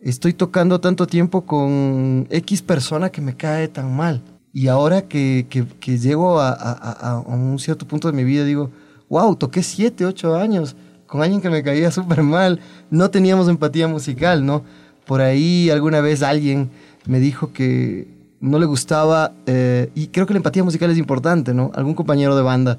estoy 0.00 0.32
tocando 0.34 0.80
tanto 0.80 1.06
tiempo 1.06 1.44
con 1.44 2.26
X 2.30 2.62
persona 2.62 3.10
que 3.10 3.20
me 3.20 3.36
cae 3.36 3.68
tan 3.68 3.94
mal. 3.94 4.22
Y 4.52 4.68
ahora 4.68 5.08
que, 5.08 5.46
que, 5.50 5.66
que 5.80 5.98
llego 5.98 6.40
a- 6.40 6.52
a- 6.52 7.10
a 7.10 7.18
un 7.18 7.58
cierto 7.58 7.86
punto 7.86 8.08
de 8.10 8.16
mi 8.16 8.22
vida, 8.24 8.44
digo, 8.44 8.70
wow, 9.14 9.36
toqué 9.36 9.62
7, 9.62 10.06
8 10.06 10.34
años 10.34 10.74
con 11.06 11.22
alguien 11.22 11.40
que 11.40 11.48
me 11.48 11.62
caía 11.62 11.92
súper 11.92 12.24
mal. 12.24 12.58
No 12.90 13.10
teníamos 13.10 13.48
empatía 13.48 13.86
musical, 13.86 14.44
¿no? 14.44 14.64
Por 15.06 15.20
ahí 15.20 15.70
alguna 15.70 16.00
vez 16.00 16.24
alguien 16.24 16.70
me 17.06 17.20
dijo 17.20 17.52
que 17.52 18.08
no 18.40 18.58
le 18.58 18.66
gustaba, 18.66 19.32
eh, 19.46 19.88
y 19.94 20.08
creo 20.08 20.26
que 20.26 20.34
la 20.34 20.38
empatía 20.38 20.64
musical 20.64 20.90
es 20.90 20.98
importante, 20.98 21.54
¿no? 21.54 21.70
Algún 21.76 21.94
compañero 21.94 22.34
de 22.34 22.42
banda 22.42 22.78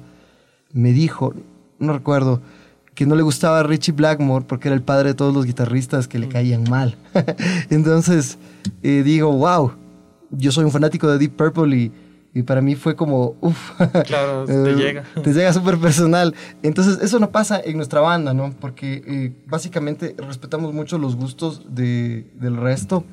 me 0.74 0.92
dijo, 0.92 1.32
no 1.78 1.94
recuerdo, 1.94 2.42
que 2.94 3.06
no 3.06 3.14
le 3.14 3.22
gustaba 3.22 3.62
Richie 3.62 3.92
Blackmore 3.92 4.44
porque 4.46 4.68
era 4.68 4.74
el 4.74 4.82
padre 4.82 5.10
de 5.10 5.14
todos 5.14 5.32
los 5.32 5.46
guitarristas 5.46 6.06
que 6.06 6.18
le 6.18 6.28
caían 6.28 6.64
mal. 6.68 6.96
Entonces 7.70 8.36
eh, 8.82 9.02
digo, 9.02 9.32
wow, 9.32 9.72
yo 10.30 10.52
soy 10.52 10.64
un 10.64 10.70
fanático 10.70 11.08
de 11.08 11.16
Deep 11.16 11.32
Purple 11.32 11.76
y, 11.76 11.92
y 12.38 12.42
para 12.42 12.60
mí 12.60 12.74
fue 12.74 12.94
como, 12.96 13.34
uff. 13.40 13.72
Claro, 14.04 14.44
te 14.46 14.74
llega. 14.74 15.04
Te 15.22 15.32
llega 15.32 15.52
súper 15.52 15.78
personal. 15.78 16.34
Entonces 16.62 16.98
eso 17.02 17.18
no 17.18 17.30
pasa 17.30 17.60
en 17.64 17.76
nuestra 17.76 18.00
banda, 18.00 18.34
¿no? 18.34 18.54
Porque 18.60 19.02
eh, 19.06 19.32
básicamente 19.46 20.14
respetamos 20.18 20.72
mucho 20.74 20.98
los 20.98 21.16
gustos 21.16 21.62
de- 21.74 22.30
del 22.34 22.56
resto 22.56 23.04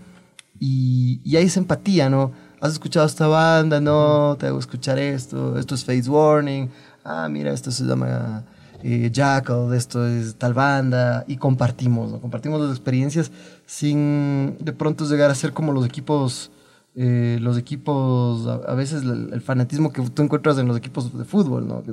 y, 0.59 1.21
y 1.23 1.37
hay 1.37 1.45
esa 1.45 1.59
empatía, 1.59 2.09
¿no? 2.09 2.31
¿Has 2.59 2.73
escuchado 2.73 3.05
esta 3.05 3.27
banda? 3.27 3.81
No, 3.81 4.35
te 4.39 4.47
hago 4.47 4.59
escuchar 4.59 4.97
esto. 4.99 5.57
Esto 5.57 5.75
es 5.75 5.83
Face 5.85 6.09
Warning. 6.09 6.69
Ah, 7.03 7.27
mira, 7.29 7.51
esto 7.51 7.71
se 7.71 7.83
llama 7.83 8.43
eh, 8.81 9.09
Jackal, 9.11 9.73
esto 9.73 10.05
es 10.07 10.35
tal 10.35 10.53
banda. 10.53 11.25
Y 11.27 11.35
compartimos, 11.37 12.11
¿no? 12.11 12.19
Compartimos 12.21 12.61
las 12.61 12.71
experiencias 12.71 13.31
sin 13.65 14.55
de 14.59 14.71
pronto 14.73 15.05
llegar 15.05 15.29
a 15.31 15.35
ser 15.35 15.51
como 15.53 15.71
los 15.71 15.85
equipos, 15.85 16.51
eh, 16.95 17.37
los 17.41 17.57
equipos, 17.57 18.45
a, 18.47 18.71
a 18.71 18.75
veces 18.75 19.03
el, 19.03 19.29
el 19.33 19.41
fanatismo 19.41 19.91
que 19.91 20.01
tú 20.09 20.21
encuentras 20.21 20.57
en 20.59 20.67
los 20.67 20.77
equipos 20.77 21.17
de 21.17 21.25
fútbol, 21.25 21.67
¿no? 21.67 21.83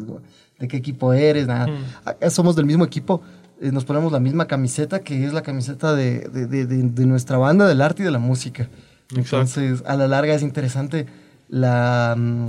¿de 0.58 0.68
qué 0.68 0.76
equipo 0.76 1.12
eres? 1.14 1.46
Nada. 1.46 1.68
Acá 2.04 2.28
somos 2.30 2.54
del 2.56 2.66
mismo 2.66 2.84
equipo. 2.84 3.22
eh, 3.62 3.72
nos 3.72 3.84
ponemos 3.84 4.10
la 4.12 4.20
misma 4.20 4.46
camiseta 4.46 5.00
que 5.00 5.24
es 5.24 5.32
la 5.32 5.42
camiseta 5.42 5.94
de, 5.94 6.20
de- 6.28 6.46
de- 6.46 6.66
de- 6.66 6.82
de 6.82 7.06
nuestra 7.06 7.36
banda 7.38 7.66
del 7.66 7.80
arte 7.82 8.02
y 8.02 8.04
de 8.04 8.10
la 8.10 8.18
música. 8.18 8.68
Exacto. 9.14 9.18
Entonces, 9.60 9.82
a 9.86 9.96
la 9.96 10.06
larga 10.08 10.34
es 10.34 10.42
interesante 10.42 11.06
la, 11.48 12.14
mm, 12.16 12.46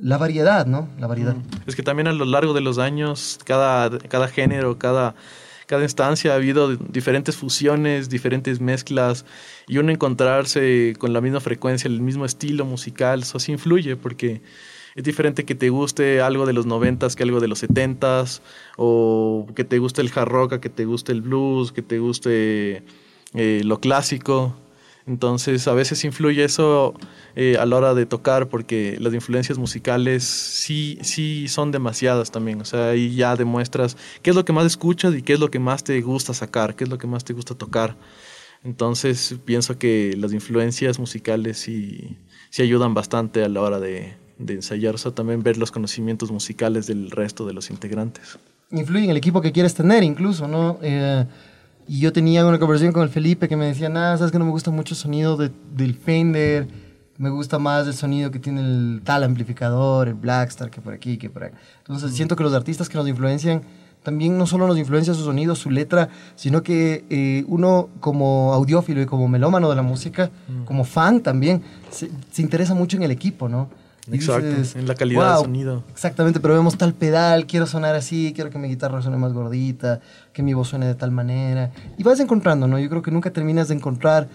la 0.00 0.18
variedad, 0.18 0.66
¿no? 0.66 0.88
La 0.98 1.06
variedad. 1.06 1.34
Es 1.66 1.74
que 1.76 1.82
también 1.82 2.06
a 2.08 2.12
lo 2.12 2.24
largo 2.24 2.52
de 2.54 2.60
los 2.60 2.78
años, 2.78 3.38
cada, 3.44 3.96
cada 3.98 4.28
género, 4.28 4.78
cada, 4.78 5.14
cada 5.70 5.84
instancia 5.84 6.32
ha 6.32 6.34
habido 6.34 6.74
diferentes 6.74 7.36
fusiones, 7.36 8.08
diferentes 8.08 8.60
mezclas, 8.60 9.24
y 9.68 9.78
uno 9.78 9.92
encontrarse 9.92 10.96
con 10.98 11.12
la 11.12 11.20
misma 11.20 11.38
frecuencia, 11.38 11.86
el 11.86 12.00
mismo 12.00 12.24
estilo 12.24 12.64
musical, 12.64 13.20
eso 13.20 13.38
sí 13.38 13.52
influye, 13.52 13.94
porque 13.94 14.42
es 14.96 15.04
diferente 15.04 15.44
que 15.44 15.54
te 15.54 15.68
guste 15.68 16.22
algo 16.22 16.44
de 16.44 16.54
los 16.54 16.66
noventas 16.66 17.14
que 17.14 17.22
algo 17.22 17.38
de 17.38 17.46
los 17.46 17.60
setentas, 17.60 18.42
o 18.76 19.46
que 19.54 19.62
te 19.62 19.78
guste 19.78 20.02
el 20.02 20.10
hard 20.12 20.28
rock, 20.28 20.58
que 20.58 20.70
te 20.70 20.86
guste 20.86 21.12
el 21.12 21.20
blues, 21.20 21.70
que 21.70 21.82
te 21.82 22.00
guste 22.00 22.82
eh, 23.34 23.62
lo 23.62 23.78
clásico. 23.78 24.56
Entonces 25.06 25.66
a 25.66 25.72
veces 25.72 26.04
influye 26.04 26.44
eso 26.44 26.94
eh, 27.34 27.56
a 27.58 27.66
la 27.66 27.76
hora 27.76 27.94
de 27.94 28.06
tocar 28.06 28.48
porque 28.48 28.96
las 29.00 29.14
influencias 29.14 29.58
musicales 29.58 30.24
sí, 30.24 30.98
sí 31.02 31.48
son 31.48 31.72
demasiadas 31.72 32.30
también. 32.30 32.60
O 32.60 32.64
sea, 32.64 32.90
ahí 32.90 33.14
ya 33.14 33.36
demuestras 33.36 33.96
qué 34.22 34.30
es 34.30 34.36
lo 34.36 34.44
que 34.44 34.52
más 34.52 34.66
escuchas 34.66 35.14
y 35.14 35.22
qué 35.22 35.32
es 35.32 35.40
lo 35.40 35.50
que 35.50 35.58
más 35.58 35.84
te 35.84 36.00
gusta 36.00 36.34
sacar, 36.34 36.76
qué 36.76 36.84
es 36.84 36.90
lo 36.90 36.98
que 36.98 37.06
más 37.06 37.24
te 37.24 37.32
gusta 37.32 37.54
tocar. 37.54 37.96
Entonces 38.62 39.36
pienso 39.44 39.78
que 39.78 40.14
las 40.18 40.32
influencias 40.32 40.98
musicales 40.98 41.58
sí, 41.58 42.16
sí 42.50 42.62
ayudan 42.62 42.92
bastante 42.92 43.42
a 43.42 43.48
la 43.48 43.62
hora 43.62 43.80
de, 43.80 44.16
ensayar. 44.38 44.94
O 44.94 44.98
sea, 44.98 45.12
también 45.12 45.42
ver 45.42 45.56
los 45.56 45.70
conocimientos 45.70 46.30
musicales 46.30 46.86
del 46.86 47.10
resto 47.10 47.46
de 47.46 47.54
los 47.54 47.70
integrantes. 47.70 48.38
Influye 48.70 49.04
en 49.04 49.10
el 49.10 49.16
equipo 49.16 49.40
que 49.40 49.52
quieres 49.52 49.74
tener, 49.74 50.02
incluso, 50.02 50.46
¿no? 50.46 50.78
Eh, 50.82 51.24
y 51.92 51.98
yo 51.98 52.12
tenía 52.12 52.46
una 52.46 52.58
conversación 52.60 52.92
con 52.92 53.02
el 53.02 53.08
Felipe 53.08 53.48
que 53.48 53.56
me 53.56 53.66
decía, 53.66 53.88
nada, 53.88 54.16
sabes 54.16 54.30
que 54.30 54.38
no 54.38 54.44
me 54.44 54.52
gusta 54.52 54.70
mucho 54.70 54.94
el 54.94 54.98
sonido 54.98 55.36
de- 55.36 55.50
del 55.74 55.94
Fender, 55.94 56.68
me 57.18 57.30
gusta 57.30 57.58
más 57.58 57.86
el 57.88 57.94
sonido 57.94 58.30
que 58.30 58.38
tiene 58.38 58.60
el 58.60 59.00
tal 59.04 59.24
amplificador, 59.24 60.06
el 60.08 60.14
Blackstar, 60.14 60.70
que 60.70 60.80
por 60.80 60.94
aquí, 60.94 61.18
que 61.18 61.28
por 61.28 61.42
acá. 61.44 61.56
Entonces 61.78 62.12
siento 62.14 62.36
que 62.36 62.44
los 62.44 62.54
artistas 62.54 62.88
que 62.88 62.96
nos 62.96 63.08
influencian 63.08 63.62
también 64.04 64.38
no 64.38 64.46
solo 64.46 64.66
nos 64.68 64.78
influencia 64.78 65.12
su 65.14 65.24
sonido, 65.24 65.54
su 65.56 65.68
letra, 65.70 66.08
sino 66.36 66.62
que 66.62 67.04
eh, 67.10 67.44
uno 67.48 67.88
como 68.00 68.54
audiófilo 68.54 69.02
y 69.02 69.06
como 69.06 69.26
melómano 69.28 69.68
de 69.68 69.76
la 69.76 69.82
música, 69.82 70.30
Mm. 70.48 70.64
como 70.64 70.84
fan 70.84 71.20
también, 71.20 71.60
se, 71.90 72.08
se 72.30 72.40
interesa 72.40 72.74
mucho 72.74 72.96
en 72.96 73.02
el 73.02 73.10
equipo, 73.10 73.48
¿no? 73.48 73.68
Y 74.12 74.16
Exacto, 74.16 74.48
dices, 74.48 74.76
en 74.76 74.86
la 74.88 74.94
calidad 74.94 75.34
"Wow, 75.36 75.44
sonido. 75.44 75.84
Exactamente, 75.90 76.40
pero 76.40 76.54
vemos 76.54 76.76
tal 76.76 76.94
pedal, 76.94 77.46
quiero 77.46 77.66
sonar 77.66 77.94
así, 77.94 78.32
quiero 78.34 78.50
que 78.50 78.58
mi 78.58 78.68
guitarra 78.68 79.00
suene 79.02 79.16
más 79.16 79.32
gordita, 79.32 80.00
que 80.32 80.42
mi 80.42 80.52
voz 80.54 80.68
suene 80.68 80.86
de 80.86 80.94
tal 80.94 81.10
manera. 81.10 81.70
Y 81.96 82.02
vas 82.02 82.18
encontrando, 82.20 82.66
¿no? 82.66 82.78
Yo 82.78 82.88
creo 82.88 83.02
que 83.02 83.10
nunca 83.10 83.30
terminas 83.32 83.68
de 83.68 83.74
encontrar 83.74 84.28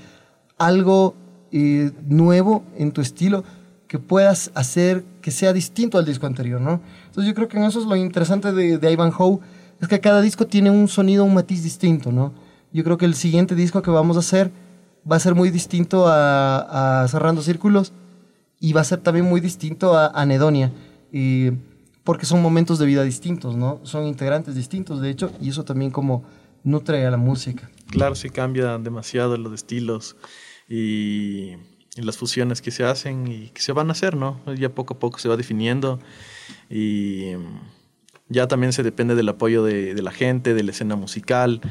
algo 0.57 1.15
eh, 1.51 1.91
nuevo 2.07 2.63
en 2.77 2.91
tu 2.91 3.01
estilo 3.01 3.43
que 3.87 3.99
puedas 3.99 4.51
hacer 4.55 5.03
que 5.21 5.31
sea 5.31 5.53
distinto 5.53 5.97
al 5.97 6.05
disco 6.05 6.25
anterior, 6.25 6.59
¿no? 6.59 6.81
Entonces 7.05 7.25
yo 7.27 7.35
creo 7.35 7.47
que 7.47 7.57
en 7.57 7.63
eso 7.63 7.79
es 7.79 7.85
lo 7.85 7.95
interesante 7.95 8.51
de, 8.51 8.77
de 8.77 8.91
Ivanhoe, 8.91 9.39
es 9.79 9.87
que 9.87 9.99
cada 9.99 10.21
disco 10.21 10.47
tiene 10.47 10.71
un 10.71 10.87
sonido, 10.87 11.23
un 11.23 11.33
matiz 11.33 11.63
distinto, 11.63 12.11
¿no? 12.11 12.33
Yo 12.73 12.83
creo 12.83 12.97
que 12.97 13.05
el 13.05 13.13
siguiente 13.15 13.55
disco 13.55 13.81
que 13.81 13.91
vamos 13.91 14.17
a 14.17 14.19
hacer 14.19 14.51
va 15.09 15.17
a 15.17 15.19
ser 15.19 15.35
muy 15.35 15.51
distinto 15.51 16.07
a, 16.07 17.03
a 17.03 17.07
Cerrando 17.07 17.41
Círculos 17.41 17.93
y 18.65 18.73
va 18.73 18.81
a 18.81 18.83
ser 18.83 18.99
también 19.01 19.27
muy 19.27 19.41
distinto 19.41 19.95
a 19.95 20.07
Anedonia, 20.07 20.71
porque 22.03 22.25
son 22.25 22.41
momentos 22.41 22.79
de 22.79 22.87
vida 22.87 23.03
distintos, 23.03 23.55
¿no? 23.55 23.79
Son 23.83 24.07
integrantes 24.07 24.55
distintos, 24.55 25.01
de 25.01 25.11
hecho, 25.11 25.31
y 25.39 25.49
eso 25.49 25.63
también 25.65 25.91
como 25.91 26.23
nutre 26.63 27.05
a 27.05 27.11
la 27.11 27.17
música. 27.17 27.69
Claro, 27.91 28.15
sí 28.15 28.31
cambia 28.31 28.79
demasiado 28.79 29.37
los 29.37 29.53
estilos 29.53 30.15
y, 30.67 31.57
las 31.95 32.17
fusiones 32.17 32.63
que 32.63 32.71
se 32.71 32.83
hacen 32.83 33.27
y 33.27 33.49
que 33.49 33.61
se 33.61 33.71
van 33.71 33.89
a 33.89 33.91
hacer, 33.91 34.17
¿no? 34.17 34.41
Ya 34.55 34.69
poco 34.69 34.95
a 34.95 34.99
poco 34.99 35.19
se 35.19 35.29
va 35.29 35.37
definiendo 35.37 35.99
y 36.67 37.33
ya 38.29 38.47
también 38.47 38.73
se 38.73 38.81
depende 38.81 39.13
del 39.13 39.29
apoyo 39.29 39.63
de, 39.63 39.93
de 39.93 40.01
la 40.01 40.11
gente, 40.11 40.55
de 40.55 40.63
la 40.63 40.71
escena 40.71 40.95
musical, 40.95 41.61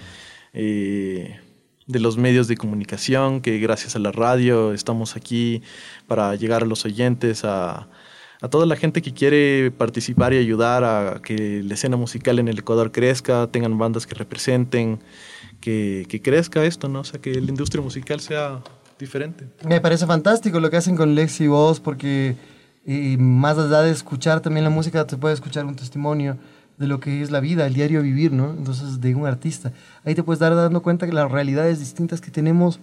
eh, 0.52 1.40
de 1.87 2.01
los 2.01 2.16
medios 2.16 2.49
de 2.49 2.57
comunicación, 2.57 3.40
que 3.40 3.59
gracias 3.59 3.97
a 3.97 3.99
la 3.99 4.12
radio 4.12 4.73
estamos 4.73 5.16
aquí 5.16 5.62
para 6.07 6.35
llegar 6.35 6.62
a 6.62 6.66
los 6.66 6.85
oyentes, 6.85 7.44
a, 7.44 7.88
a 8.40 8.49
toda 8.49 8.66
la 8.66 8.77
gente 8.77 9.03
que 9.03 9.12
quiere 9.12 9.70
participar 9.70 10.33
y 10.33 10.38
ayudar 10.38 10.85
a 10.85 11.20
que 11.23 11.62
la 11.62 11.75
escena 11.75 11.97
musical 11.97 12.38
en 12.38 12.49
el 12.49 12.59
Ecuador 12.59 12.92
crezca, 12.92 13.47
tengan 13.49 13.79
bandas 13.79 14.07
que 14.07 14.14
representen, 14.14 15.01
que, 15.61 16.07
que 16.09 16.20
crezca 16.20 16.64
esto, 16.64 16.88
¿no? 16.88 17.01
O 17.01 17.05
sea, 17.05 17.20
que 17.20 17.40
la 17.40 17.49
industria 17.49 17.83
musical 17.83 18.20
sea 18.20 18.61
diferente. 18.99 19.47
Me 19.66 19.81
parece 19.81 20.07
fantástico 20.07 20.61
lo 20.61 20.70
que 20.70 20.77
hacen 20.77 20.97
con 20.97 21.14
Lex 21.14 21.40
y 21.40 21.47
vos, 21.49 21.81
porque 21.81 22.37
eh, 22.87 23.16
más 23.18 23.59
allá 23.59 23.81
de 23.83 23.90
escuchar 23.90 24.40
también 24.40 24.64
la 24.64 24.70
música, 24.70 25.07
te 25.07 25.16
puede 25.16 25.35
escuchar 25.35 25.64
un 25.64 25.75
testimonio 25.75 26.37
de 26.79 26.87
lo 26.87 27.01
que 27.01 27.23
es 27.23 27.31
la 27.31 27.41
vida, 27.41 27.67
el 27.67 27.75
diario 27.75 28.03
vivir, 28.03 28.33
¿no? 28.33 28.51
Entonces, 28.51 29.01
de 29.01 29.15
un 29.15 29.27
artista. 29.27 29.73
Ahí 30.05 30.15
te 30.15 30.23
puedes 30.23 30.41
dar 30.41 30.55
dando 30.55 30.83
cuenta 30.83 31.07
que 31.07 31.13
las 31.13 31.31
realidades 31.31 31.79
distintas 31.79 32.21
que 32.21 32.31
tenemos, 32.31 32.81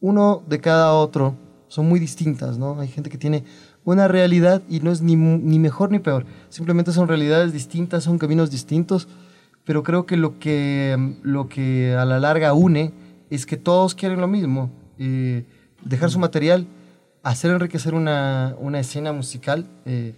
uno 0.00 0.42
de 0.48 0.60
cada 0.60 0.92
otro, 0.92 1.36
son 1.68 1.88
muy 1.88 1.98
distintas, 1.98 2.58
¿no? 2.58 2.78
Hay 2.80 2.88
gente 2.88 3.08
que 3.08 3.18
tiene 3.18 3.44
una 3.84 4.06
realidad 4.06 4.62
y 4.68 4.80
no 4.80 4.92
es 4.92 5.00
ni, 5.00 5.16
ni 5.16 5.58
mejor 5.58 5.90
ni 5.90 5.98
peor. 5.98 6.26
Simplemente 6.50 6.92
son 6.92 7.08
realidades 7.08 7.52
distintas, 7.52 8.04
son 8.04 8.18
caminos 8.18 8.50
distintos, 8.50 9.08
pero 9.64 9.82
creo 9.82 10.04
que 10.04 10.16
lo 10.16 10.38
que, 10.38 11.16
lo 11.22 11.48
que 11.48 11.94
a 11.94 12.04
la 12.04 12.20
larga 12.20 12.52
une 12.52 12.92
es 13.30 13.46
que 13.46 13.56
todos 13.56 13.94
quieren 13.94 14.20
lo 14.20 14.28
mismo. 14.28 14.70
eh, 14.98 15.46
dejar 15.84 16.10
su 16.10 16.18
material, 16.18 16.66
hacer 17.22 17.50
enriquecer 17.50 17.94
una, 17.94 18.54
una 18.58 18.80
escena 18.80 19.12
musical 19.12 19.66
eh, 19.84 20.14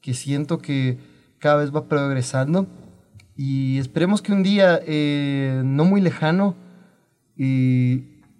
que 0.00 0.14
siento 0.14 0.58
que 0.58 0.98
cada 1.38 1.56
vez 1.56 1.74
va 1.74 1.88
progresando 1.88 2.66
y 3.36 3.78
esperemos 3.78 4.22
que 4.22 4.32
un 4.32 4.42
día 4.42 4.80
eh, 4.84 5.62
no 5.64 5.84
muy 5.84 6.00
lejano 6.00 6.56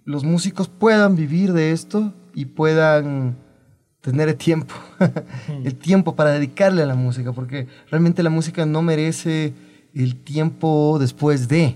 los 0.03 0.23
músicos 0.23 0.67
puedan 0.67 1.15
vivir 1.15 1.53
de 1.53 1.71
esto 1.71 2.13
y 2.33 2.45
puedan 2.45 3.37
tener 4.01 4.29
el 4.29 4.35
tiempo, 4.35 4.73
el 5.63 5.75
tiempo 5.75 6.15
para 6.15 6.31
dedicarle 6.31 6.81
a 6.81 6.85
la 6.85 6.95
música, 6.95 7.31
porque 7.31 7.67
realmente 7.89 8.23
la 8.23 8.29
música 8.29 8.65
no 8.65 8.81
merece 8.81 9.53
el 9.93 10.15
tiempo 10.15 10.97
después 10.99 11.47
de. 11.47 11.75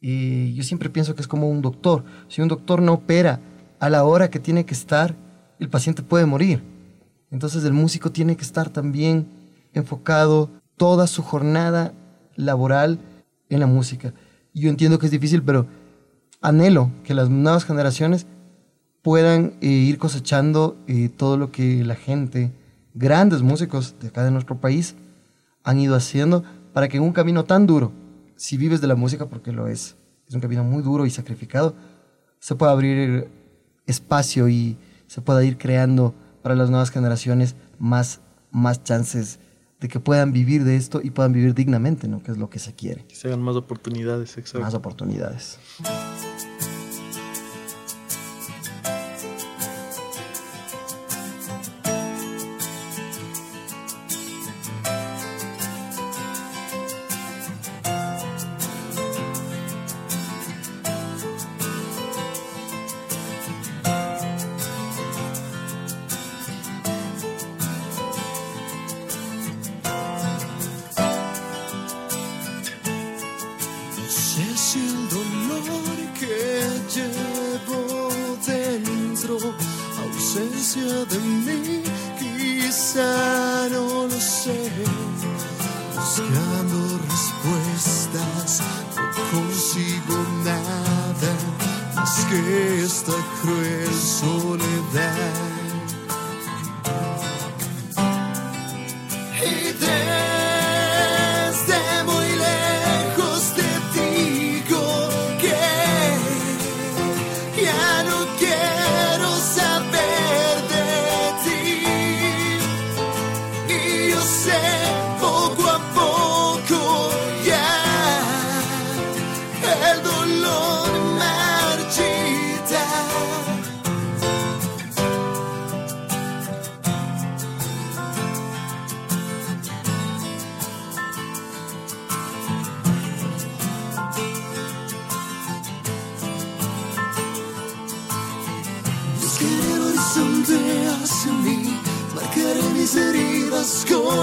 Y 0.00 0.54
yo 0.54 0.62
siempre 0.62 0.88
pienso 0.88 1.14
que 1.14 1.22
es 1.22 1.28
como 1.28 1.50
un 1.50 1.60
doctor. 1.60 2.04
Si 2.28 2.40
un 2.40 2.48
doctor 2.48 2.80
no 2.80 2.94
opera 2.94 3.40
a 3.78 3.90
la 3.90 4.04
hora 4.04 4.30
que 4.30 4.38
tiene 4.38 4.64
que 4.64 4.74
estar, 4.74 5.14
el 5.58 5.68
paciente 5.68 6.02
puede 6.02 6.26
morir. 6.26 6.62
Entonces 7.30 7.64
el 7.64 7.72
músico 7.72 8.10
tiene 8.10 8.36
que 8.36 8.42
estar 8.42 8.70
también 8.70 9.26
enfocado 9.72 10.50
toda 10.76 11.06
su 11.06 11.22
jornada 11.22 11.92
laboral 12.36 12.98
en 13.48 13.60
la 13.60 13.66
música. 13.66 14.12
Yo 14.54 14.70
entiendo 14.70 14.98
que 14.98 15.06
es 15.06 15.12
difícil, 15.12 15.42
pero 15.42 15.66
anhelo 16.40 16.90
que 17.04 17.14
las 17.14 17.28
nuevas 17.28 17.64
generaciones 17.64 18.26
puedan 19.02 19.54
eh, 19.60 19.66
ir 19.66 19.98
cosechando 19.98 20.76
eh, 20.86 21.08
todo 21.08 21.36
lo 21.36 21.52
que 21.52 21.84
la 21.84 21.94
gente, 21.94 22.52
grandes 22.94 23.42
músicos 23.42 23.94
de 24.00 24.08
acá 24.08 24.24
de 24.24 24.30
nuestro 24.30 24.60
país, 24.60 24.94
han 25.64 25.78
ido 25.78 25.94
haciendo 25.94 26.44
para 26.72 26.88
que 26.88 26.96
en 26.96 27.02
un 27.02 27.12
camino 27.12 27.44
tan 27.44 27.66
duro, 27.66 27.92
si 28.36 28.56
vives 28.56 28.80
de 28.80 28.86
la 28.86 28.94
música, 28.94 29.26
porque 29.26 29.52
lo 29.52 29.68
es, 29.68 29.96
es 30.26 30.34
un 30.34 30.40
camino 30.40 30.64
muy 30.64 30.82
duro 30.82 31.06
y 31.06 31.10
sacrificado, 31.10 31.74
se 32.38 32.54
pueda 32.54 32.72
abrir 32.72 33.28
espacio 33.86 34.48
y 34.48 34.78
se 35.06 35.20
pueda 35.20 35.44
ir 35.44 35.58
creando 35.58 36.14
para 36.42 36.54
las 36.54 36.70
nuevas 36.70 36.90
generaciones 36.90 37.54
más, 37.78 38.20
más 38.50 38.82
chances 38.82 39.38
de 39.80 39.88
que 39.88 39.98
puedan 39.98 40.32
vivir 40.32 40.64
de 40.64 40.76
esto 40.76 41.00
y 41.02 41.10
puedan 41.10 41.32
vivir 41.32 41.54
dignamente, 41.54 42.06
¿no? 42.06 42.22
Que 42.22 42.32
es 42.32 42.38
lo 42.38 42.50
que 42.50 42.58
se 42.58 42.74
quiere. 42.74 43.04
Que 43.06 43.14
se 43.14 43.28
hagan 43.28 43.42
más 43.42 43.56
oportunidades, 43.56 44.36
exacto. 44.36 44.60
Más 44.60 44.74
oportunidades. 44.74 45.58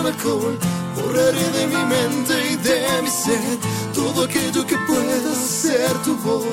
Alcohol, 0.07 0.57
borraré 0.95 1.45
de 1.57 1.67
mi 1.67 1.83
mente 1.85 2.33
y 2.51 2.55
de 2.55 3.01
mi 3.01 3.09
sed 3.09 3.59
todo 3.93 4.23
aquello 4.23 4.65
que 4.65 4.77
pueda 4.87 5.35
ser 5.35 5.91
tu 6.03 6.15
voz. 6.17 6.45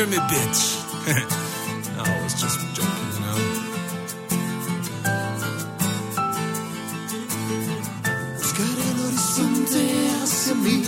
Hear 0.00 0.08
me, 0.08 0.16
bitch? 0.32 0.60
no, 1.96 2.02
I 2.04 2.22
was 2.22 2.34
just 2.40 2.58
joking, 2.76 3.08
you 3.12 3.20
know. 3.24 3.38
Buscaré 8.38 8.84
el 8.92 9.00
horizonte 9.06 9.80
hacia 10.22 10.54
mí, 10.54 10.78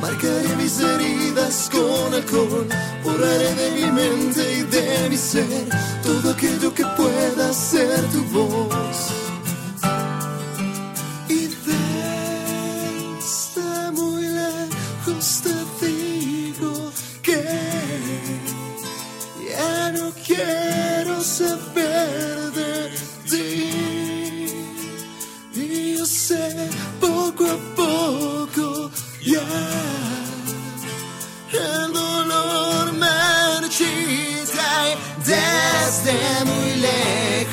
marcaré 0.00 0.56
mis 0.56 0.80
heridas 0.80 1.70
con 1.70 2.14
alcohol, 2.14 2.66
borraré 3.04 3.54
de 3.54 3.70
mi 3.76 3.86
mente 3.92 4.42
y 4.58 4.62
de 4.62 5.10
mi 5.10 5.16
ser 5.16 5.68
todo 6.02 6.30
aquello 6.30 6.74
que 6.74 6.84
pueda 6.96 7.52
ser 7.52 8.00
tu 8.10 8.22
voz. 8.34 9.15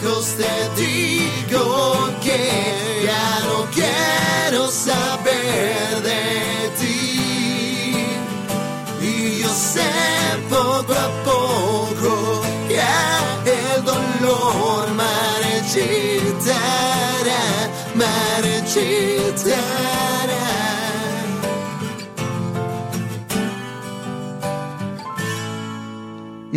Lejos 0.03 0.35
te 0.35 0.92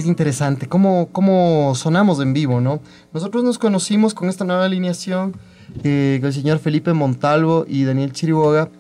interesante 0.06 0.68
cómo, 0.68 1.08
cómo 1.12 1.74
sonamos 1.74 2.20
en 2.20 2.32
vivo, 2.32 2.60
¿no? 2.60 2.80
Nosotros 3.12 3.44
nos 3.44 3.58
conocimos 3.58 4.14
con 4.14 4.28
esta 4.28 4.44
nueva 4.44 4.64
alineación 4.64 5.34
eh, 5.82 6.18
con 6.20 6.28
el 6.28 6.32
señor 6.32 6.58
Felipe 6.58 6.92
Montalvo 6.92 7.64
y 7.68 7.84
Daniel 7.84 8.12
Chiriboga 8.12 8.70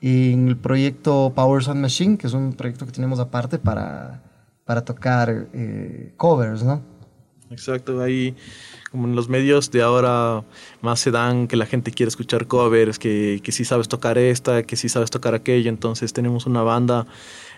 en 0.00 0.48
el 0.48 0.56
proyecto 0.56 1.32
Power 1.34 1.62
Sound 1.62 1.80
Machine, 1.80 2.16
que 2.16 2.26
es 2.26 2.32
un 2.32 2.52
proyecto 2.52 2.86
que 2.86 2.92
tenemos 2.92 3.18
aparte 3.18 3.58
para, 3.58 4.22
para 4.64 4.84
tocar 4.84 5.48
eh, 5.52 6.12
covers, 6.16 6.62
¿no? 6.62 6.82
Exacto, 7.50 8.02
ahí 8.02 8.36
como 8.90 9.06
en 9.06 9.16
los 9.16 9.28
medios 9.28 9.70
de 9.70 9.82
ahora 9.82 10.44
más 10.82 11.00
se 11.00 11.10
dan 11.10 11.48
que 11.48 11.56
la 11.56 11.66
gente 11.66 11.90
quiere 11.90 12.08
escuchar 12.08 12.46
covers, 12.46 12.98
que, 12.98 13.40
que 13.42 13.52
sí 13.52 13.64
sabes 13.64 13.88
tocar 13.88 14.18
esta, 14.18 14.62
que 14.62 14.76
sí 14.76 14.88
sabes 14.88 15.10
tocar 15.10 15.34
aquella, 15.34 15.68
entonces 15.68 16.12
tenemos 16.12 16.46
una 16.46 16.62
banda 16.62 17.06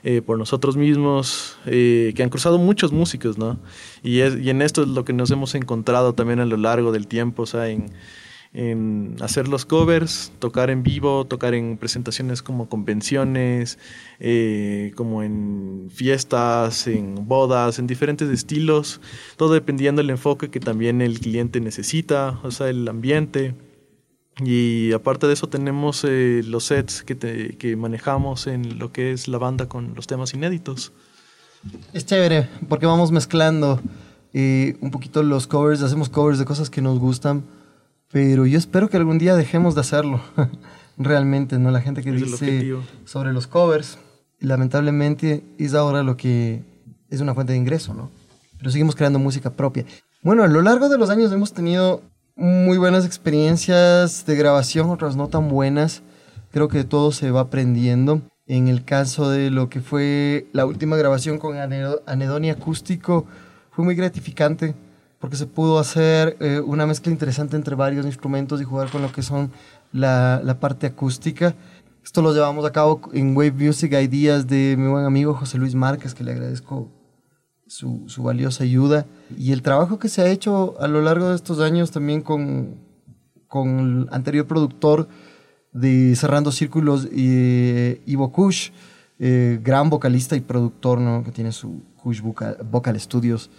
eh, 0.02 0.22
por 0.22 0.38
nosotros 0.38 0.76
mismos 0.76 1.58
eh, 1.66 2.12
que 2.16 2.22
han 2.22 2.30
cruzado 2.30 2.58
muchos 2.58 2.90
músicos, 2.90 3.36
¿no? 3.36 3.58
Y, 4.02 4.20
es, 4.20 4.38
y 4.38 4.48
en 4.48 4.62
esto 4.62 4.82
es 4.82 4.88
lo 4.88 5.04
que 5.04 5.12
nos 5.12 5.30
hemos 5.30 5.54
encontrado 5.54 6.14
también 6.14 6.40
a 6.40 6.46
lo 6.46 6.56
largo 6.56 6.90
del 6.90 7.06
tiempo, 7.06 7.42
o 7.42 7.46
sea, 7.46 7.68
en, 7.68 7.90
hacer 9.20 9.46
los 9.46 9.64
covers, 9.64 10.32
tocar 10.40 10.70
en 10.70 10.82
vivo, 10.82 11.24
tocar 11.24 11.54
en 11.54 11.76
presentaciones 11.76 12.42
como 12.42 12.68
convenciones, 12.68 13.78
eh, 14.18 14.92
como 14.96 15.22
en 15.22 15.88
fiestas, 15.90 16.88
en 16.88 17.28
bodas, 17.28 17.78
en 17.78 17.86
diferentes 17.86 18.28
estilos, 18.28 19.00
todo 19.36 19.54
dependiendo 19.54 20.00
del 20.02 20.10
enfoque 20.10 20.50
que 20.50 20.58
también 20.58 21.00
el 21.00 21.20
cliente 21.20 21.60
necesita, 21.60 22.40
o 22.42 22.50
sea, 22.50 22.70
el 22.70 22.88
ambiente. 22.88 23.54
Y 24.42 24.92
aparte 24.92 25.26
de 25.26 25.34
eso 25.34 25.48
tenemos 25.48 26.04
eh, 26.04 26.42
los 26.46 26.64
sets 26.64 27.02
que, 27.02 27.14
te- 27.14 27.56
que 27.56 27.76
manejamos 27.76 28.46
en 28.46 28.78
lo 28.78 28.92
que 28.92 29.12
es 29.12 29.28
la 29.28 29.38
banda 29.38 29.66
con 29.68 29.94
los 29.94 30.06
temas 30.06 30.32
inéditos. 30.34 30.92
Es 31.92 32.06
chévere, 32.06 32.48
porque 32.68 32.86
vamos 32.86 33.12
mezclando 33.12 33.80
eh, 34.32 34.76
un 34.80 34.90
poquito 34.90 35.22
los 35.22 35.46
covers, 35.46 35.82
hacemos 35.82 36.08
covers 36.08 36.38
de 36.38 36.44
cosas 36.46 36.70
que 36.70 36.80
nos 36.80 36.98
gustan, 36.98 37.44
pero 38.10 38.46
yo 38.46 38.56
espero 38.58 38.88
que 38.88 38.96
algún 38.96 39.18
día 39.18 39.34
dejemos 39.36 39.74
de 39.74 39.82
hacerlo. 39.82 40.20
Realmente, 40.96 41.58
¿no? 41.58 41.70
La 41.70 41.80
gente 41.80 42.02
que 42.02 42.10
Es 42.10 42.16
dice 42.22 42.74
sobre 43.04 43.32
los 43.32 43.46
covers, 43.46 43.98
lamentablemente 44.38 45.42
es 45.58 45.74
ahora 45.74 46.02
lo 46.02 46.16
que 46.16 46.62
es 47.08 47.20
una 47.20 47.34
fuente 47.34 47.52
de 47.52 47.58
ingreso, 47.58 47.94
¿no? 47.94 48.10
Pero 48.58 48.70
seguimos 48.70 48.94
creando 48.94 49.18
música 49.18 49.50
propia. 49.50 49.84
Bueno, 50.22 50.42
a 50.42 50.48
lo 50.48 50.60
largo 50.60 50.88
de 50.90 50.98
los 50.98 51.08
años 51.08 51.32
hemos 51.32 51.52
tenido 51.54 52.02
muy 52.40 52.78
buenas 52.78 53.04
experiencias 53.04 54.24
de 54.24 54.34
grabación, 54.34 54.88
otras 54.90 55.14
no 55.14 55.28
tan 55.28 55.48
buenas. 55.48 56.02
Creo 56.50 56.68
que 56.68 56.84
todo 56.84 57.12
se 57.12 57.30
va 57.30 57.40
aprendiendo. 57.40 58.22
En 58.46 58.66
el 58.66 58.84
caso 58.84 59.30
de 59.30 59.50
lo 59.50 59.68
que 59.68 59.80
fue 59.80 60.48
la 60.52 60.66
última 60.66 60.96
grabación 60.96 61.38
con 61.38 61.56
Anedo- 61.56 62.02
Anedonia 62.06 62.54
Acústico, 62.54 63.26
fue 63.70 63.84
muy 63.84 63.94
gratificante 63.94 64.74
porque 65.20 65.36
se 65.36 65.46
pudo 65.46 65.78
hacer 65.78 66.36
eh, 66.40 66.60
una 66.64 66.86
mezcla 66.86 67.12
interesante 67.12 67.56
entre 67.56 67.74
varios 67.76 68.06
instrumentos 68.06 68.60
y 68.60 68.64
jugar 68.64 68.90
con 68.90 69.02
lo 69.02 69.12
que 69.12 69.22
son 69.22 69.52
la, 69.92 70.40
la 70.42 70.58
parte 70.58 70.86
acústica. 70.86 71.54
Esto 72.02 72.22
lo 72.22 72.32
llevamos 72.32 72.64
a 72.64 72.72
cabo 72.72 73.02
en 73.12 73.36
Wave 73.36 73.52
Music 73.52 73.92
Ideas 73.92 74.46
de 74.48 74.76
mi 74.78 74.88
buen 74.88 75.04
amigo 75.04 75.34
José 75.34 75.58
Luis 75.58 75.74
Márquez, 75.74 76.14
que 76.14 76.24
le 76.24 76.32
agradezco 76.32 76.88
su, 77.70 78.02
su 78.08 78.24
valiosa 78.24 78.64
ayuda. 78.64 79.06
Y 79.38 79.52
el 79.52 79.62
trabajo 79.62 79.98
que 80.00 80.08
se 80.08 80.22
ha 80.22 80.28
hecho 80.28 80.74
a 80.80 80.88
lo 80.88 81.00
largo 81.02 81.28
de 81.28 81.36
estos 81.36 81.60
años 81.60 81.92
también 81.92 82.20
con, 82.20 82.74
con 83.46 83.78
el 83.78 84.08
anterior 84.10 84.46
productor 84.46 85.06
de 85.72 86.16
Cerrando 86.16 86.50
Círculos, 86.50 87.08
eh, 87.12 88.02
Ivo 88.06 88.32
Kush, 88.32 88.70
eh, 89.20 89.60
gran 89.62 89.88
vocalista 89.88 90.34
y 90.34 90.40
productor 90.40 91.00
¿no? 91.00 91.22
que 91.22 91.30
tiene 91.30 91.52
su 91.52 91.82
Kush 92.02 92.20
Vocal, 92.22 92.98
Studios, 93.00 93.50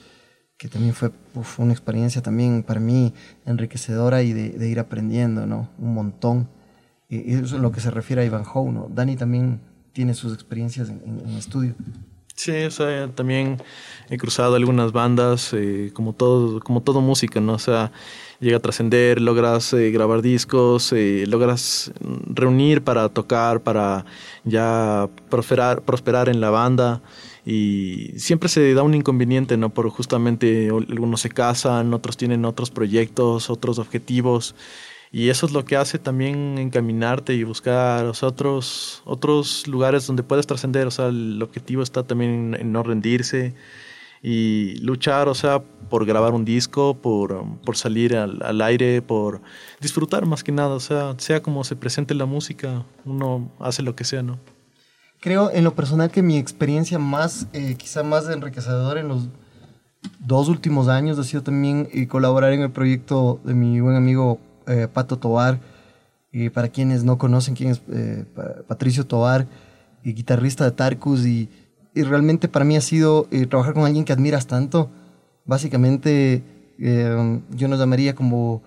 que 0.57 0.67
también 0.67 0.93
fue 0.93 1.11
uf, 1.35 1.59
una 1.59 1.71
experiencia 1.71 2.21
también 2.21 2.63
para 2.63 2.81
mí 2.81 3.13
enriquecedora 3.45 4.23
y 4.23 4.33
de, 4.33 4.67
ir 4.69 4.79
aprendiendo 4.79 5.45
¿no? 5.45 5.69
un 5.79 5.93
montón. 5.93 6.49
Eh, 7.09 7.23
eso 7.27 7.55
es 7.55 7.61
lo 7.61 7.71
que 7.71 7.79
se 7.79 7.91
refiere 7.91 8.23
a 8.23 8.25
Ivan 8.25 8.43
Howe. 8.43 8.73
¿no? 8.73 8.89
Dani 8.93 9.15
también 9.15 9.61
tiene 9.93 10.13
sus 10.15 10.33
experiencias 10.33 10.89
en, 10.89 11.01
en- 11.05 11.29
en 11.29 11.37
estudio. 11.37 11.75
Sí, 12.43 12.63
o 12.63 12.71
sea, 12.71 13.07
también 13.13 13.61
he 14.09 14.17
cruzado 14.17 14.55
algunas 14.55 14.91
bandas, 14.93 15.53
eh, 15.53 15.91
como 15.93 16.13
todo, 16.13 16.59
como 16.59 16.81
todo 16.81 16.99
música, 16.99 17.39
¿no? 17.39 17.53
O 17.53 17.59
sea, 17.59 17.91
llega 18.39 18.57
a 18.57 18.59
trascender, 18.59 19.21
logras 19.21 19.73
eh, 19.73 19.91
grabar 19.91 20.23
discos, 20.23 20.91
eh, 20.91 21.25
logras 21.27 21.91
reunir 22.25 22.83
para 22.83 23.09
tocar, 23.09 23.61
para 23.61 24.05
ya 24.43 25.07
prosperar, 25.29 25.83
prosperar 25.83 26.29
en 26.29 26.41
la 26.41 26.49
banda. 26.49 27.03
Y 27.45 28.13
siempre 28.17 28.49
se 28.49 28.73
da 28.73 28.81
un 28.81 28.95
inconveniente, 28.95 29.55
¿no? 29.55 29.69
Por 29.69 29.89
justamente 29.89 30.69
algunos 30.69 31.21
se 31.21 31.29
casan, 31.29 31.93
otros 31.93 32.17
tienen 32.17 32.43
otros 32.45 32.71
proyectos, 32.71 33.51
otros 33.51 33.77
objetivos. 33.77 34.55
Y 35.13 35.29
eso 35.29 35.45
es 35.45 35.51
lo 35.51 35.65
que 35.65 35.75
hace 35.75 35.99
también 35.99 36.57
encaminarte 36.57 37.33
y 37.33 37.43
buscar 37.43 38.05
otros, 38.21 39.01
otros 39.03 39.67
lugares 39.67 40.07
donde 40.07 40.23
puedes 40.23 40.47
trascender. 40.47 40.87
O 40.87 40.91
sea, 40.91 41.07
el 41.07 41.41
objetivo 41.43 41.83
está 41.83 42.03
también 42.03 42.55
en 42.57 42.71
no 42.71 42.81
rendirse 42.81 43.53
y 44.23 44.75
luchar, 44.81 45.27
o 45.27 45.33
sea, 45.33 45.61
por 45.89 46.05
grabar 46.05 46.33
un 46.33 46.45
disco, 46.45 46.93
por, 46.93 47.43
por 47.65 47.75
salir 47.75 48.15
al, 48.15 48.41
al 48.41 48.61
aire, 48.61 49.01
por 49.01 49.41
disfrutar 49.81 50.25
más 50.25 50.45
que 50.45 50.53
nada. 50.53 50.75
O 50.75 50.79
sea, 50.79 51.15
sea 51.17 51.41
como 51.41 51.65
se 51.65 51.75
presente 51.75 52.15
la 52.15 52.25
música, 52.25 52.85
uno 53.03 53.51
hace 53.59 53.81
lo 53.81 53.95
que 53.95 54.05
sea, 54.05 54.23
¿no? 54.23 54.39
Creo 55.19 55.51
en 55.51 55.65
lo 55.65 55.75
personal 55.75 56.09
que 56.09 56.23
mi 56.23 56.37
experiencia 56.37 56.97
más, 56.97 57.47
eh, 57.51 57.75
quizá 57.77 58.01
más 58.01 58.29
enriquecedora 58.29 59.01
en 59.01 59.09
los 59.09 59.27
dos 60.19 60.47
últimos 60.47 60.87
años 60.87 61.19
ha 61.19 61.23
sido 61.23 61.43
también 61.43 61.89
eh, 61.91 62.07
colaborar 62.07 62.53
en 62.53 62.61
el 62.61 62.71
proyecto 62.71 63.39
de 63.43 63.53
mi 63.53 63.79
buen 63.81 63.95
amigo 63.95 64.39
eh, 64.71 64.87
Pato 64.87 65.17
Tobar. 65.17 65.59
Eh, 66.33 66.49
para 66.49 66.69
quienes 66.69 67.03
no 67.03 67.17
conocen 67.17 67.55
quién 67.55 67.71
es 67.71 67.81
eh, 67.91 68.23
Pa- 68.33 68.63
Patricio 68.67 69.05
Tobar, 69.05 69.47
guitarrista 70.03 70.63
de 70.63 70.71
Tarkus, 70.71 71.25
y, 71.25 71.49
y 71.93 72.03
realmente 72.03 72.47
para 72.47 72.63
mí 72.63 72.77
ha 72.77 72.81
sido 72.81 73.27
eh, 73.31 73.45
trabajar 73.47 73.73
con 73.73 73.83
alguien 73.83 74.05
que 74.05 74.13
admiras 74.13 74.47
tanto. 74.47 74.89
Básicamente, 75.45 76.41
eh, 76.79 77.39
yo 77.49 77.67
no 77.67 77.75
llamaría 77.75 78.15
como 78.15 78.61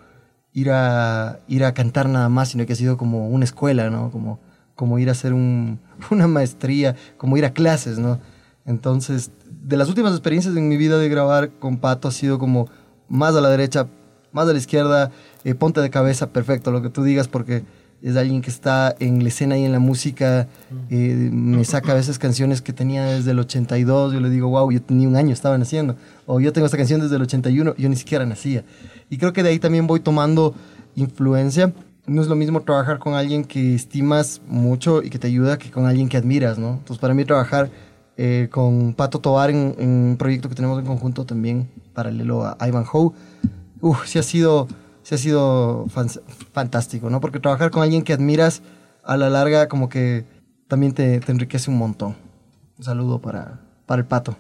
ir 0.52 0.70
a, 0.70 1.40
ir 1.48 1.64
a 1.64 1.72
cantar 1.72 2.08
nada 2.08 2.28
más, 2.28 2.50
sino 2.50 2.66
que 2.66 2.74
ha 2.74 2.76
sido 2.76 2.96
como 2.98 3.28
una 3.28 3.44
escuela, 3.44 3.88
¿no? 3.88 4.10
Como, 4.10 4.40
como 4.74 4.98
ir 4.98 5.08
a 5.08 5.12
hacer 5.12 5.32
un- 5.32 5.80
una 6.10 6.28
maestría, 6.28 6.96
como 7.16 7.36
ir 7.38 7.44
a 7.46 7.54
clases, 7.54 7.98
¿no? 7.98 8.20
Entonces, 8.66 9.30
de 9.50 9.76
las 9.78 9.88
últimas 9.88 10.12
experiencias 10.12 10.54
en 10.56 10.68
mi 10.68 10.76
vida 10.76 10.98
de 10.98 11.08
grabar 11.08 11.50
con 11.58 11.78
Pato 11.78 12.08
ha 12.08 12.12
sido 12.12 12.38
como 12.38 12.68
más 13.08 13.34
a 13.34 13.40
la 13.40 13.48
derecha, 13.48 13.88
más 14.32 14.46
a 14.48 14.52
la 14.52 14.58
izquierda, 14.58 15.10
eh, 15.44 15.54
ponte 15.54 15.80
de 15.80 15.90
cabeza, 15.90 16.30
perfecto, 16.30 16.70
lo 16.70 16.82
que 16.82 16.90
tú 16.90 17.02
digas, 17.02 17.28
porque 17.28 17.64
es 18.02 18.16
alguien 18.16 18.42
que 18.42 18.50
está 18.50 18.94
en 18.98 19.22
la 19.22 19.28
escena 19.28 19.56
y 19.56 19.64
en 19.64 19.72
la 19.72 19.78
música. 19.78 20.46
eh, 20.90 21.30
me 21.32 21.64
saca 21.64 21.92
a 21.92 21.94
veces 21.94 22.18
canciones 22.18 22.60
que 22.60 22.72
tenía 22.72 23.04
desde 23.06 23.30
el 23.30 23.38
82. 23.38 24.12
Yo 24.12 24.20
le 24.20 24.28
digo, 24.28 24.48
wow, 24.48 24.70
yo 24.70 24.82
tenía 24.82 25.08
un 25.08 25.16
año, 25.16 25.32
estaba 25.32 25.56
naciendo. 25.56 25.96
O 26.26 26.38
yo 26.40 26.52
tengo 26.52 26.66
esta 26.66 26.76
canción 26.76 27.00
desde 27.00 27.16
el 27.16 27.22
81, 27.22 27.74
yo 27.76 27.88
ni 27.88 27.96
siquiera 27.96 28.26
nacía. 28.26 28.64
Y 29.08 29.16
creo 29.16 29.32
que 29.32 29.42
de 29.42 29.50
ahí 29.50 29.58
también 29.58 29.86
voy 29.86 30.00
tomando 30.00 30.54
influencia. 30.96 31.72
No 32.06 32.20
es 32.20 32.28
lo 32.28 32.36
mismo 32.36 32.60
trabajar 32.60 32.98
con 32.98 33.14
alguien 33.14 33.44
que 33.44 33.74
estimas 33.74 34.42
mucho 34.46 35.02
y 35.02 35.08
que 35.08 35.18
te 35.18 35.26
ayuda 35.28 35.58
que 35.58 35.70
con 35.70 35.86
alguien 35.86 36.10
que 36.10 36.18
admiras, 36.18 36.58
¿no? 36.58 36.72
Entonces, 36.72 36.98
para 36.98 37.14
mí 37.14 37.24
trabajar 37.24 37.70
eh, 38.18 38.48
con 38.50 38.92
Pato 38.92 39.18
Tobar 39.18 39.50
en, 39.50 39.74
en 39.78 39.88
un 39.88 40.16
proyecto 40.18 40.50
que 40.50 40.54
tenemos 40.54 40.78
en 40.78 40.84
conjunto 40.84 41.24
también, 41.24 41.68
paralelo 41.94 42.44
a 42.44 42.68
Ivan 42.68 42.84
Howe, 42.92 43.12
uf, 43.80 44.06
sí 44.06 44.18
ha 44.18 44.22
sido, 44.22 44.68
sí 45.04 45.14
ha 45.14 45.18
sido 45.18 45.86
fan- 45.88 46.08
fantástico, 46.52 47.08
¿no? 47.10 47.20
Porque 47.20 47.38
trabajar 47.38 47.70
con 47.70 47.84
alguien 47.84 48.02
que 48.02 48.12
admiras 48.12 48.60
a 49.04 49.16
la 49.16 49.30
larga 49.30 49.68
como 49.68 49.88
que 49.88 50.24
también 50.66 50.92
te, 50.92 51.20
te 51.20 51.30
enriquece 51.30 51.70
un 51.70 51.78
montón. 51.78 52.16
Un 52.76 52.84
saludo 52.84 53.20
para, 53.20 53.60
para 53.86 54.00
el 54.00 54.06
Pato. 54.08 54.36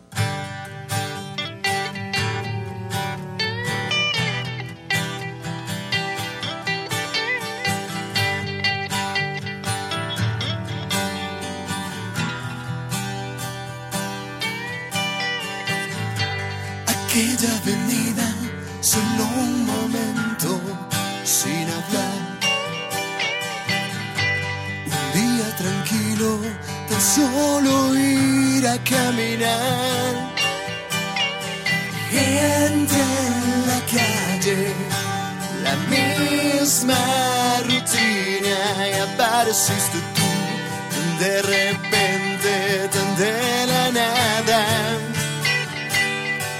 Apareciste 39.54 39.98
tú. 40.16 41.24
De 41.24 41.42
repente, 41.42 42.88
tan 42.92 43.16
de 43.16 43.66
la 43.66 43.92
nada. 43.92 44.66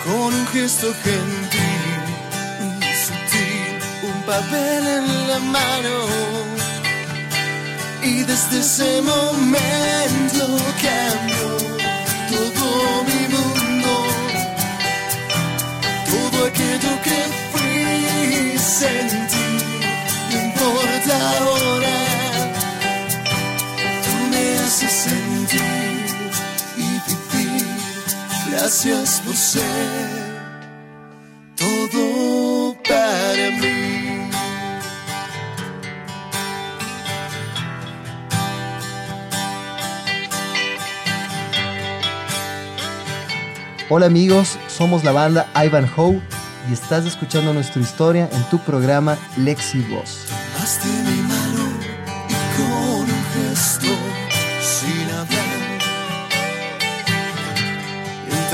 Con 0.04 0.34
un 0.34 0.46
gesto 0.48 0.94
gentil 1.02 1.84
sutil, 3.04 3.80
un 4.10 4.22
papel 4.22 4.86
en 4.86 5.28
la 5.28 5.38
mano. 5.40 5.94
Y 8.02 8.22
desde 8.22 8.60
ese 8.60 9.02
momento 9.02 10.44
cambió 10.84 11.48
todo 12.30 13.04
mi 13.08 13.22
mundo, 13.34 13.92
todo 16.10 16.46
aquello 16.46 16.92
que 17.02 17.18
fui 17.50 18.58
sentí, 18.58 19.48
no 20.30 20.36
importa 20.48 21.14
ahora, 21.38 22.13
sentir 24.74 25.60
y 26.76 27.36
vivir. 27.36 27.66
Gracias 28.50 29.22
por 29.24 29.36
ser 29.36 29.62
todo 31.56 32.76
para 32.82 33.50
mí. 33.60 34.30
Hola 43.88 44.06
amigos, 44.06 44.58
somos 44.66 45.04
la 45.04 45.12
banda 45.12 45.48
Ivan 45.54 45.88
Howe 45.96 46.20
y 46.68 46.72
estás 46.72 47.04
escuchando 47.04 47.52
nuestra 47.52 47.80
historia 47.80 48.28
en 48.32 48.42
tu 48.50 48.58
programa 48.58 49.16
Lexi 49.36 49.82
Voz. 49.82 50.26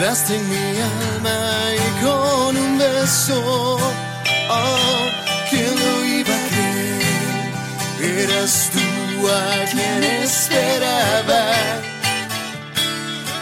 Entraste 0.00 0.34
en 0.34 0.48
mi 0.48 0.56
alma 0.56 1.38
y 1.76 2.02
con 2.02 2.56
un 2.56 2.78
beso. 2.78 3.76
Oh, 4.48 5.08
¿quién 5.50 5.74
lo 5.78 6.04
iba 6.06 6.34
a 6.34 6.48
creer? 6.48 8.20
Eras 8.24 8.70
tú 8.72 9.28
a 9.28 9.64
quien 9.70 10.02
esperaba. 10.24 11.42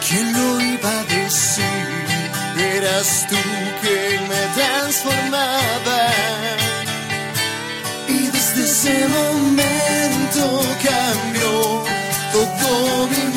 ¿Quién 0.08 0.32
lo 0.32 0.60
iba 0.60 0.90
a 0.90 1.04
decir? 1.04 2.06
Eras 2.76 3.26
tú 3.30 3.36
quien 3.80 4.28
me 4.28 4.42
transformaba. 4.58 6.00
Y 8.08 8.26
desde 8.34 8.64
ese 8.64 9.06
momento 9.06 10.42
cambió 10.82 11.84
todo 12.32 13.06
mi 13.06 13.27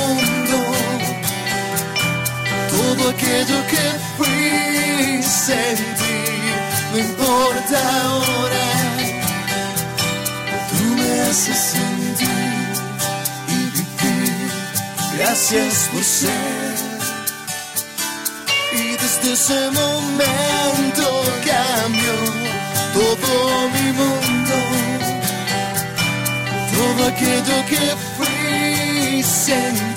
Todo 3.01 3.09
aquello 3.09 3.65
que 3.65 3.85
fui 4.15 5.23
sentir, 5.23 6.53
no 6.91 6.99
importa 6.99 7.79
ahora. 8.03 8.65
Tú 10.69 10.83
me 10.97 11.21
haces 11.21 11.57
sentir 11.57 12.27
y 13.47 13.59
vivir. 13.75 14.51
Gracias 15.17 15.89
por 15.91 16.03
ser. 16.03 16.75
Y 18.71 18.91
desde 18.91 19.33
ese 19.33 19.71
momento 19.71 21.05
cambió 21.49 22.15
todo 22.93 23.69
mi 23.69 23.91
mundo. 23.93 24.55
Todo 26.77 27.07
aquello 27.07 27.65
que 27.67 27.83
fui 28.15 29.23
sentir, 29.23 29.87
no 29.87 29.90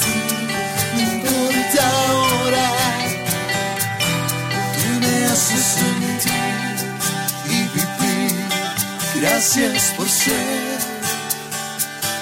Gracias 9.47 9.93
por 9.99 10.09
ser 10.09 10.79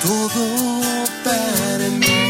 todo 0.02 0.80
para 1.22 1.88
mí. 1.88 2.21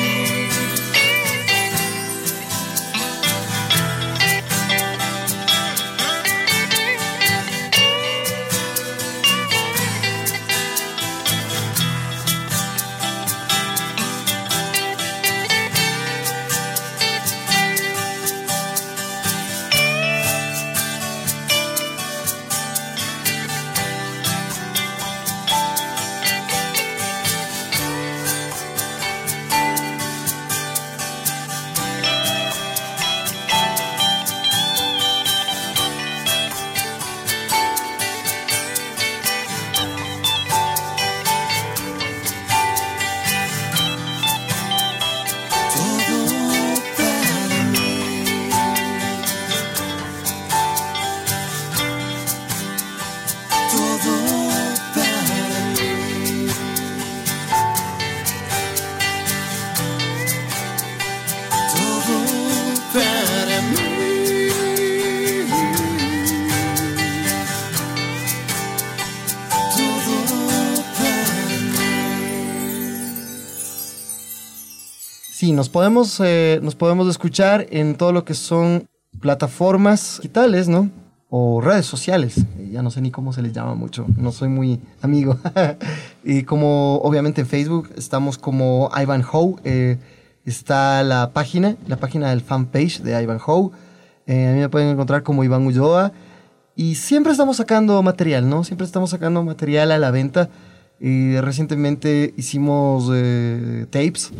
Nos 75.62 75.68
podemos, 75.68 76.18
eh, 76.18 76.58
nos 76.60 76.74
podemos 76.74 77.08
escuchar 77.08 77.68
en 77.70 77.94
todo 77.94 78.10
lo 78.10 78.24
que 78.24 78.34
son 78.34 78.88
plataformas 79.20 80.16
digitales, 80.16 80.66
¿no? 80.66 80.90
o 81.30 81.60
redes 81.60 81.86
sociales, 81.86 82.38
eh, 82.58 82.70
ya 82.72 82.82
no 82.82 82.90
sé 82.90 83.00
ni 83.00 83.12
cómo 83.12 83.32
se 83.32 83.42
les 83.42 83.52
llama 83.52 83.76
mucho, 83.76 84.04
no 84.16 84.32
soy 84.32 84.48
muy 84.48 84.80
amigo. 85.02 85.38
y 86.24 86.42
como 86.42 86.96
obviamente 86.96 87.42
en 87.42 87.46
Facebook 87.46 87.90
estamos 87.96 88.38
como 88.38 88.90
Ivan 89.00 89.24
Ho, 89.32 89.60
eh, 89.62 89.98
está 90.44 91.04
la 91.04 91.30
página, 91.32 91.76
la 91.86 91.96
página 91.96 92.30
del 92.30 92.40
fanpage 92.40 93.00
de 93.02 93.22
Ivan 93.22 93.38
Ho. 93.46 93.70
Eh, 94.26 94.48
a 94.48 94.52
mí 94.54 94.58
me 94.58 94.68
pueden 94.68 94.88
encontrar 94.88 95.22
como 95.22 95.44
Iván 95.44 95.64
Ulloa. 95.64 96.10
Y 96.74 96.96
siempre 96.96 97.30
estamos 97.30 97.58
sacando 97.58 98.02
material, 98.02 98.48
¿no? 98.48 98.64
Siempre 98.64 98.84
estamos 98.84 99.10
sacando 99.10 99.44
material 99.44 99.92
a 99.92 99.98
la 99.98 100.10
venta. 100.10 100.48
Y 100.98 101.36
recientemente 101.36 102.34
hicimos 102.36 103.08
eh, 103.14 103.86
tapes. 103.90 104.32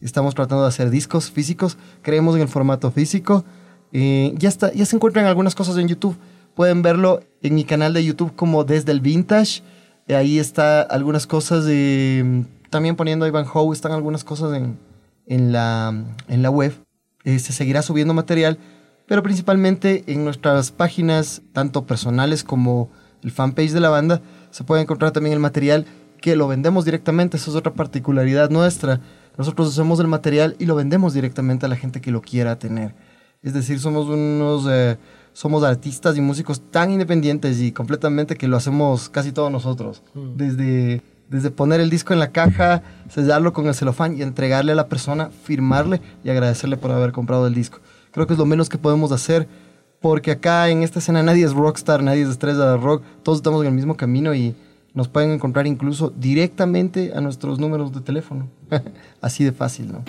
Estamos 0.00 0.34
tratando 0.34 0.62
de 0.62 0.68
hacer 0.68 0.90
discos 0.90 1.30
físicos. 1.30 1.76
Creemos 2.02 2.36
en 2.36 2.42
el 2.42 2.48
formato 2.48 2.90
físico. 2.90 3.44
Eh, 3.92 4.34
ya, 4.36 4.48
está, 4.48 4.72
ya 4.72 4.84
se 4.84 4.96
encuentran 4.96 5.26
algunas 5.26 5.54
cosas 5.54 5.76
en 5.78 5.88
YouTube. 5.88 6.16
Pueden 6.54 6.82
verlo 6.82 7.20
en 7.42 7.54
mi 7.54 7.64
canal 7.64 7.92
de 7.92 8.04
YouTube 8.04 8.34
como 8.34 8.64
Desde 8.64 8.92
el 8.92 9.00
Vintage. 9.00 9.62
Eh, 10.06 10.16
ahí 10.16 10.38
está 10.38 10.82
algunas 10.82 11.26
cosas 11.26 11.64
de... 11.64 12.44
También 12.70 12.96
poniendo 12.96 13.26
Ivan 13.26 13.46
Howe, 13.52 13.72
están 13.72 13.92
algunas 13.92 14.24
cosas 14.24 14.54
en, 14.54 14.78
en, 15.26 15.52
la, 15.52 16.04
en 16.28 16.42
la 16.42 16.50
web. 16.50 16.74
Eh, 17.24 17.38
se 17.38 17.52
seguirá 17.52 17.82
subiendo 17.82 18.14
material, 18.14 18.58
pero 19.06 19.22
principalmente 19.22 20.04
en 20.06 20.24
nuestras 20.24 20.70
páginas, 20.70 21.42
tanto 21.52 21.86
personales 21.86 22.44
como 22.44 22.90
el 23.22 23.30
fanpage 23.30 23.72
de 23.72 23.80
la 23.80 23.88
banda, 23.88 24.20
se 24.50 24.64
puede 24.64 24.82
encontrar 24.82 25.12
también 25.12 25.32
el 25.32 25.40
material 25.40 25.86
que 26.20 26.36
lo 26.36 26.46
vendemos 26.48 26.84
directamente. 26.84 27.36
Esa 27.36 27.50
es 27.50 27.56
otra 27.56 27.72
particularidad 27.72 28.50
nuestra. 28.50 29.00
Nosotros 29.38 29.68
hacemos 29.68 30.00
el 30.00 30.08
material 30.08 30.56
y 30.58 30.66
lo 30.66 30.74
vendemos 30.74 31.14
directamente 31.14 31.64
a 31.64 31.68
la 31.70 31.76
gente 31.76 32.02
que 32.02 32.10
lo 32.10 32.20
quiera 32.20 32.58
tener. 32.58 32.94
Es 33.42 33.54
decir, 33.54 33.80
somos 33.80 34.08
unos... 34.08 34.66
eh, 34.68 34.98
somos 35.38 35.62
artistas 35.62 36.16
y 36.16 36.20
músicos 36.20 36.60
tan 36.72 36.90
independientes 36.90 37.60
y 37.60 37.70
completamente 37.70 38.34
que 38.34 38.48
lo 38.48 38.56
hacemos 38.56 39.08
casi 39.08 39.30
todos 39.30 39.52
nosotros. 39.52 40.02
Desde, 40.34 41.00
desde 41.28 41.52
poner 41.52 41.80
el 41.80 41.90
disco 41.90 42.12
en 42.12 42.18
la 42.18 42.32
caja, 42.32 42.82
sellarlo 43.08 43.52
con 43.52 43.68
el 43.68 43.74
celofán 43.76 44.18
y 44.18 44.22
entregarle 44.22 44.72
a 44.72 44.74
la 44.74 44.88
persona, 44.88 45.30
firmarle 45.44 46.00
y 46.24 46.30
agradecerle 46.30 46.76
por 46.76 46.90
haber 46.90 47.12
comprado 47.12 47.46
el 47.46 47.54
disco. 47.54 47.78
Creo 48.10 48.26
que 48.26 48.32
es 48.32 48.38
lo 48.38 48.46
menos 48.46 48.68
que 48.68 48.78
podemos 48.78 49.12
hacer 49.12 49.46
porque 50.00 50.32
acá 50.32 50.68
en 50.70 50.82
esta 50.82 50.98
escena 50.98 51.22
nadie 51.22 51.44
es 51.44 51.52
rockstar, 51.52 52.02
nadie 52.02 52.22
es 52.22 52.30
estrella 52.30 52.72
de 52.72 52.76
rock, 52.76 53.04
todos 53.22 53.38
estamos 53.38 53.60
en 53.60 53.68
el 53.68 53.74
mismo 53.74 53.96
camino 53.96 54.34
y 54.34 54.56
nos 54.98 55.06
pueden 55.06 55.30
encontrar 55.30 55.68
incluso 55.68 56.10
directamente 56.10 57.12
a 57.14 57.20
nuestros 57.20 57.60
números 57.60 57.92
de 57.92 58.00
teléfono. 58.00 58.48
Así 59.20 59.44
de 59.44 59.52
fácil, 59.52 59.92
¿no? 59.92 60.02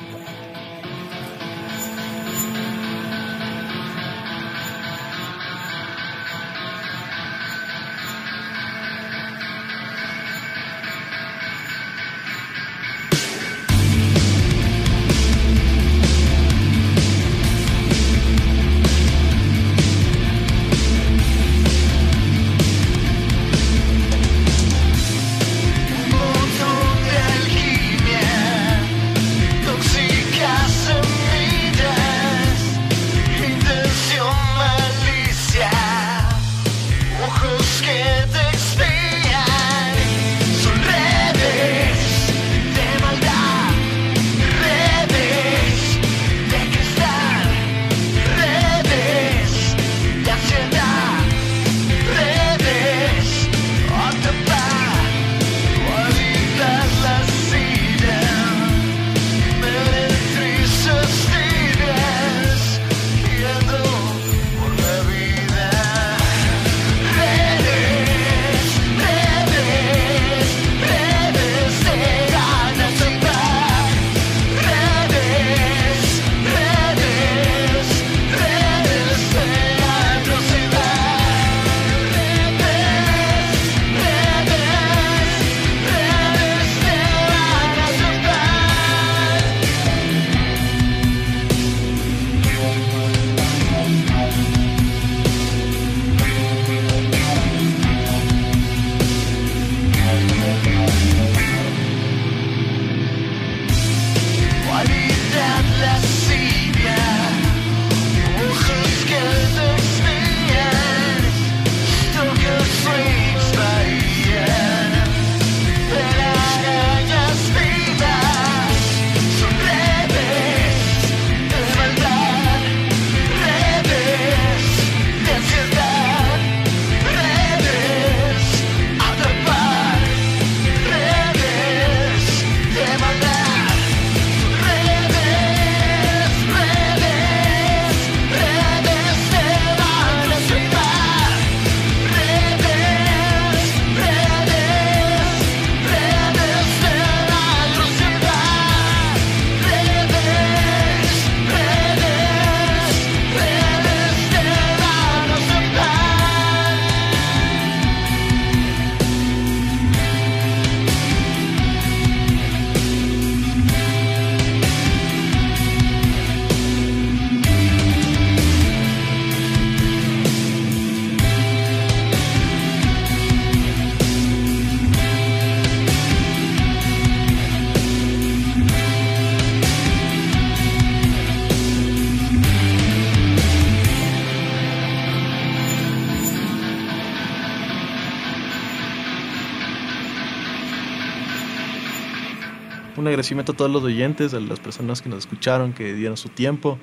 Agradecimiento 193.30 193.52
a 193.52 193.56
todos 193.56 193.70
los 193.72 193.84
oyentes, 193.84 194.34
a 194.34 194.40
las 194.40 194.60
personas 194.60 195.02
que 195.02 195.10
nos 195.10 195.20
escucharon, 195.20 195.74
que 195.74 195.94
dieron 195.94 196.18
su 196.18 196.30
tiempo. 196.30 196.80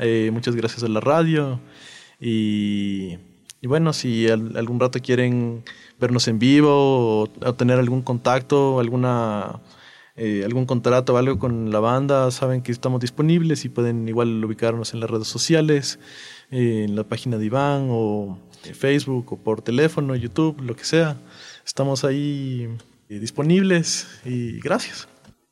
Eh, 0.00 0.30
muchas 0.32 0.56
gracias 0.56 0.82
a 0.82 0.88
la 0.88 0.98
radio. 1.00 1.60
Y, 2.20 3.16
y 3.60 3.66
bueno, 3.68 3.92
si 3.92 4.28
al- 4.28 4.56
algún 4.56 4.80
rato 4.80 4.98
quieren 5.00 5.62
vernos 6.00 6.26
en 6.26 6.38
vivo 6.40 6.70
o, 6.70 7.28
o 7.44 7.54
tener 7.54 7.78
algún 7.78 8.02
contacto, 8.02 8.80
alguna, 8.80 9.60
eh, 10.16 10.42
algún 10.44 10.66
contrato 10.66 11.14
o 11.14 11.16
algo 11.16 11.38
con 11.38 11.70
la 11.70 11.78
banda, 11.78 12.30
saben 12.32 12.62
que 12.62 12.72
estamos 12.72 13.00
disponibles 13.00 13.64
y 13.64 13.68
pueden 13.68 14.08
igual 14.08 14.44
ubicarnos 14.44 14.94
en 14.94 15.00
las 15.00 15.08
redes 15.08 15.28
sociales, 15.28 16.00
eh, 16.50 16.86
en 16.88 16.96
la 16.96 17.04
página 17.04 17.38
de 17.38 17.46
Iván 17.46 17.86
o 17.90 18.38
eh, 18.64 18.74
Facebook 18.74 19.32
o 19.32 19.36
por 19.36 19.62
teléfono, 19.62 20.16
YouTube, 20.16 20.60
lo 20.60 20.74
que 20.74 20.84
sea. 20.84 21.16
Estamos 21.64 22.04
ahí 22.04 22.68
eh, 23.08 23.18
disponibles 23.20 24.08
y 24.24 24.58
gracias. 24.58 25.06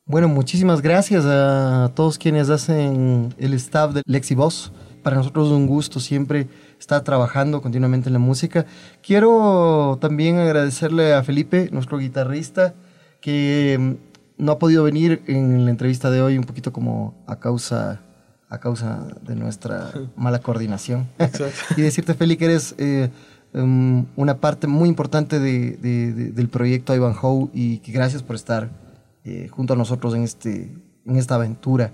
Bueno, 0.04 0.26
muchísimas 0.26 0.82
gracias 0.82 1.24
a 1.24 1.92
todos 1.94 2.18
quienes 2.18 2.50
hacen 2.50 3.32
el 3.38 3.54
staff 3.54 3.94
de 3.94 4.02
Lexivoz. 4.04 4.72
Para 5.04 5.16
nosotros 5.16 5.46
es 5.46 5.52
un 5.52 5.68
gusto 5.68 6.00
siempre 6.00 6.48
estar 6.80 7.02
trabajando 7.02 7.62
continuamente 7.62 8.08
en 8.08 8.14
la 8.14 8.18
música. 8.18 8.66
Quiero 9.00 9.98
también 10.00 10.38
agradecerle 10.38 11.14
a 11.14 11.22
Felipe, 11.22 11.68
nuestro 11.70 11.98
guitarrista, 11.98 12.74
que 13.20 13.78
mm, 13.78 14.44
no 14.44 14.52
ha 14.52 14.58
podido 14.58 14.82
venir 14.82 15.22
en 15.28 15.64
la 15.66 15.70
entrevista 15.70 16.10
de 16.10 16.20
hoy 16.20 16.36
un 16.36 16.44
poquito 16.44 16.72
como 16.72 17.14
a 17.28 17.36
causa, 17.36 18.00
a 18.48 18.58
causa 18.58 19.06
de 19.22 19.36
nuestra 19.36 19.92
mala 20.16 20.40
coordinación. 20.40 21.08
y 21.76 21.80
decirte, 21.80 22.14
Feli, 22.14 22.36
que 22.36 22.46
eres 22.46 22.74
eh, 22.78 23.08
um, 23.54 24.06
una 24.16 24.38
parte 24.38 24.66
muy 24.66 24.88
importante 24.88 25.38
de, 25.38 25.76
de, 25.76 26.12
de, 26.12 26.32
del 26.32 26.48
proyecto 26.48 26.92
Ivanhoe 26.92 27.50
y 27.54 27.78
que 27.78 27.92
gracias 27.92 28.24
por 28.24 28.34
estar 28.34 28.81
eh, 29.24 29.48
junto 29.50 29.74
a 29.74 29.76
nosotros 29.76 30.14
en, 30.14 30.22
este, 30.22 30.74
en 31.06 31.16
esta 31.16 31.36
aventura. 31.36 31.92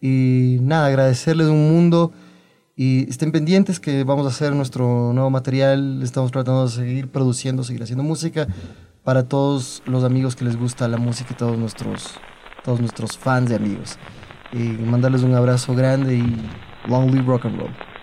Y 0.00 0.58
nada, 0.60 0.86
agradecerles 0.86 1.48
un 1.48 1.70
mundo 1.70 2.12
y 2.76 3.10
estén 3.10 3.32
pendientes 3.32 3.80
que 3.80 4.04
vamos 4.04 4.24
a 4.26 4.28
hacer 4.28 4.54
nuestro 4.54 5.12
nuevo 5.12 5.30
material. 5.30 6.00
Estamos 6.02 6.30
tratando 6.30 6.66
de 6.66 6.72
seguir 6.72 7.08
produciendo, 7.08 7.64
seguir 7.64 7.82
haciendo 7.82 8.04
música 8.04 8.46
para 9.02 9.28
todos 9.28 9.82
los 9.86 10.04
amigos 10.04 10.36
que 10.36 10.44
les 10.44 10.56
gusta 10.56 10.86
la 10.86 10.98
música 10.98 11.30
y 11.32 11.36
todos 11.36 11.58
nuestros, 11.58 12.14
todos 12.62 12.80
nuestros 12.80 13.18
fans 13.18 13.50
y 13.50 13.54
amigos. 13.54 13.98
Y 14.52 14.58
mandarles 14.58 15.22
un 15.22 15.34
abrazo 15.34 15.74
grande 15.74 16.14
y 16.14 16.36
long 16.88 17.10
live 17.10 17.26
rock 17.26 17.46
and 17.46 17.58
roll. 17.58 17.97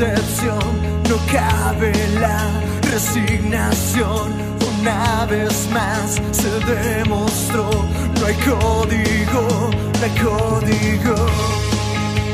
No 0.00 1.16
cabe 1.30 1.92
la 2.20 2.48
resignación. 2.90 4.32
Una 4.80 5.26
vez 5.26 5.68
más 5.72 6.20
se 6.32 6.48
demostró, 6.64 7.68
no 8.18 8.26
hay 8.26 8.34
código, 8.36 9.70
no 9.98 10.04
hay 10.04 10.14
código. 10.22 11.16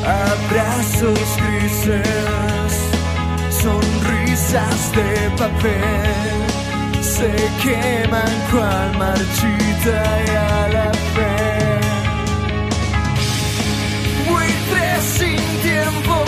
Abrazos 0.07 1.29
grises, 1.43 2.73
sonrisas 3.51 4.93
de 4.95 5.31
papel, 5.37 7.03
se 7.03 7.33
queman 7.63 8.33
cual 8.53 8.97
marchita 8.97 9.99
y 10.25 10.31
a 10.31 10.69
la 10.69 10.93
fe. 11.15 11.81
Buitre 14.31 15.01
sin 15.19 15.41
tiempo, 15.63 16.26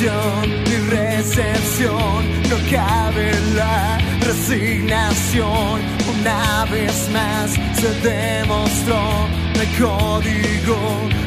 solución 0.00 0.64
ni 0.64 0.76
recepción, 0.90 2.42
no 2.48 2.56
cabe 2.70 3.32
la 3.54 3.98
resignación. 4.20 5.80
Una 6.18 6.64
vez 6.66 7.08
más 7.12 7.50
se 7.78 8.08
demostró, 8.08 9.28
no 9.54 9.60
hay 9.60 9.66
código, 9.78 10.78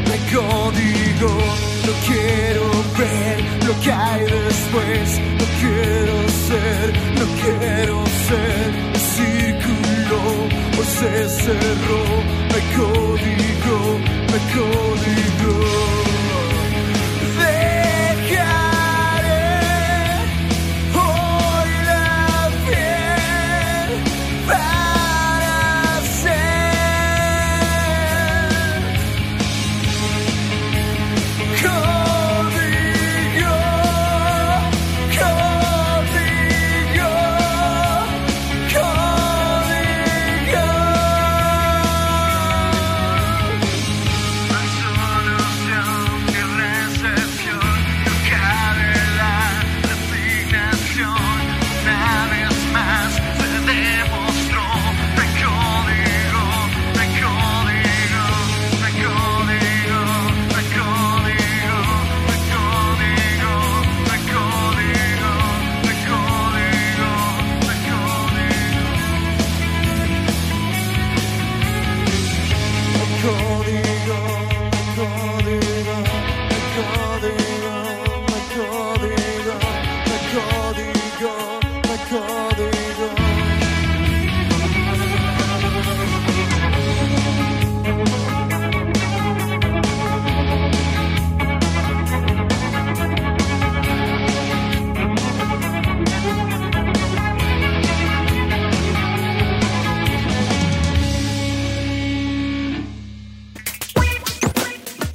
no 0.06 0.12
hay 0.12 0.24
código. 0.34 1.38
No 1.86 1.94
quiero 2.08 2.64
ver 2.98 3.44
lo 3.68 3.80
que 3.82 3.92
hay 3.92 4.22
después, 4.22 5.20
no 5.40 5.46
quiero 5.60 6.16
ser, 6.48 6.94
no 7.20 7.26
quiero 7.42 8.06
ser. 8.28 8.66
El 8.94 9.02
círculo 9.18 10.18
hoy 10.78 10.86
se 10.86 11.30
cerró, 11.30 12.04
no 12.50 12.56
hay 12.56 12.68
código, 12.78 14.00
no 14.28 14.34
hay 14.34 14.46
código. 14.54 15.14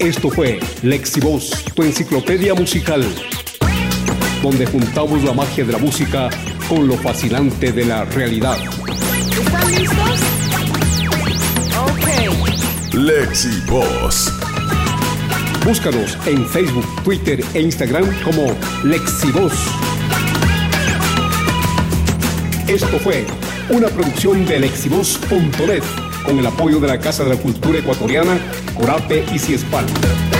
Esto 0.08 0.30
fue 0.30 0.58
Lexivoz, 0.82 1.50
tu 1.74 1.82
enciclopedia 1.82 2.54
musical, 2.54 3.04
donde 4.42 4.64
juntamos 4.64 5.22
la 5.22 5.34
magia 5.34 5.66
de 5.66 5.72
la 5.72 5.78
música 5.78 6.30
con 6.66 6.88
lo 6.88 6.94
fascinante 6.94 7.72
de 7.72 7.84
la 7.84 8.06
realidad. 8.06 8.56
Están 9.38 9.70
listos? 9.70 10.20
Ok. 11.76 12.94
Lexi 12.94 13.60
Voz. 13.66 14.32
Búscanos 15.62 16.16
en 16.24 16.46
Facebook, 16.46 16.86
Twitter 17.04 17.44
e 17.52 17.60
Instagram 17.60 18.06
como 18.22 18.56
Lexivoz. 18.84 19.52
Esto 22.66 22.98
fue 22.98 23.26
una 23.68 23.88
producción 23.88 24.46
de 24.46 24.58
Lexivoz.net 24.60 25.82
con 26.24 26.38
el 26.38 26.46
apoyo 26.46 26.80
de 26.80 26.88
la 26.88 26.98
Casa 26.98 27.24
de 27.24 27.30
la 27.30 27.36
Cultura 27.36 27.78
Ecuatoriana, 27.78 28.38
Corape 28.78 29.24
y 29.32 29.38
Ciespal. 29.38 30.37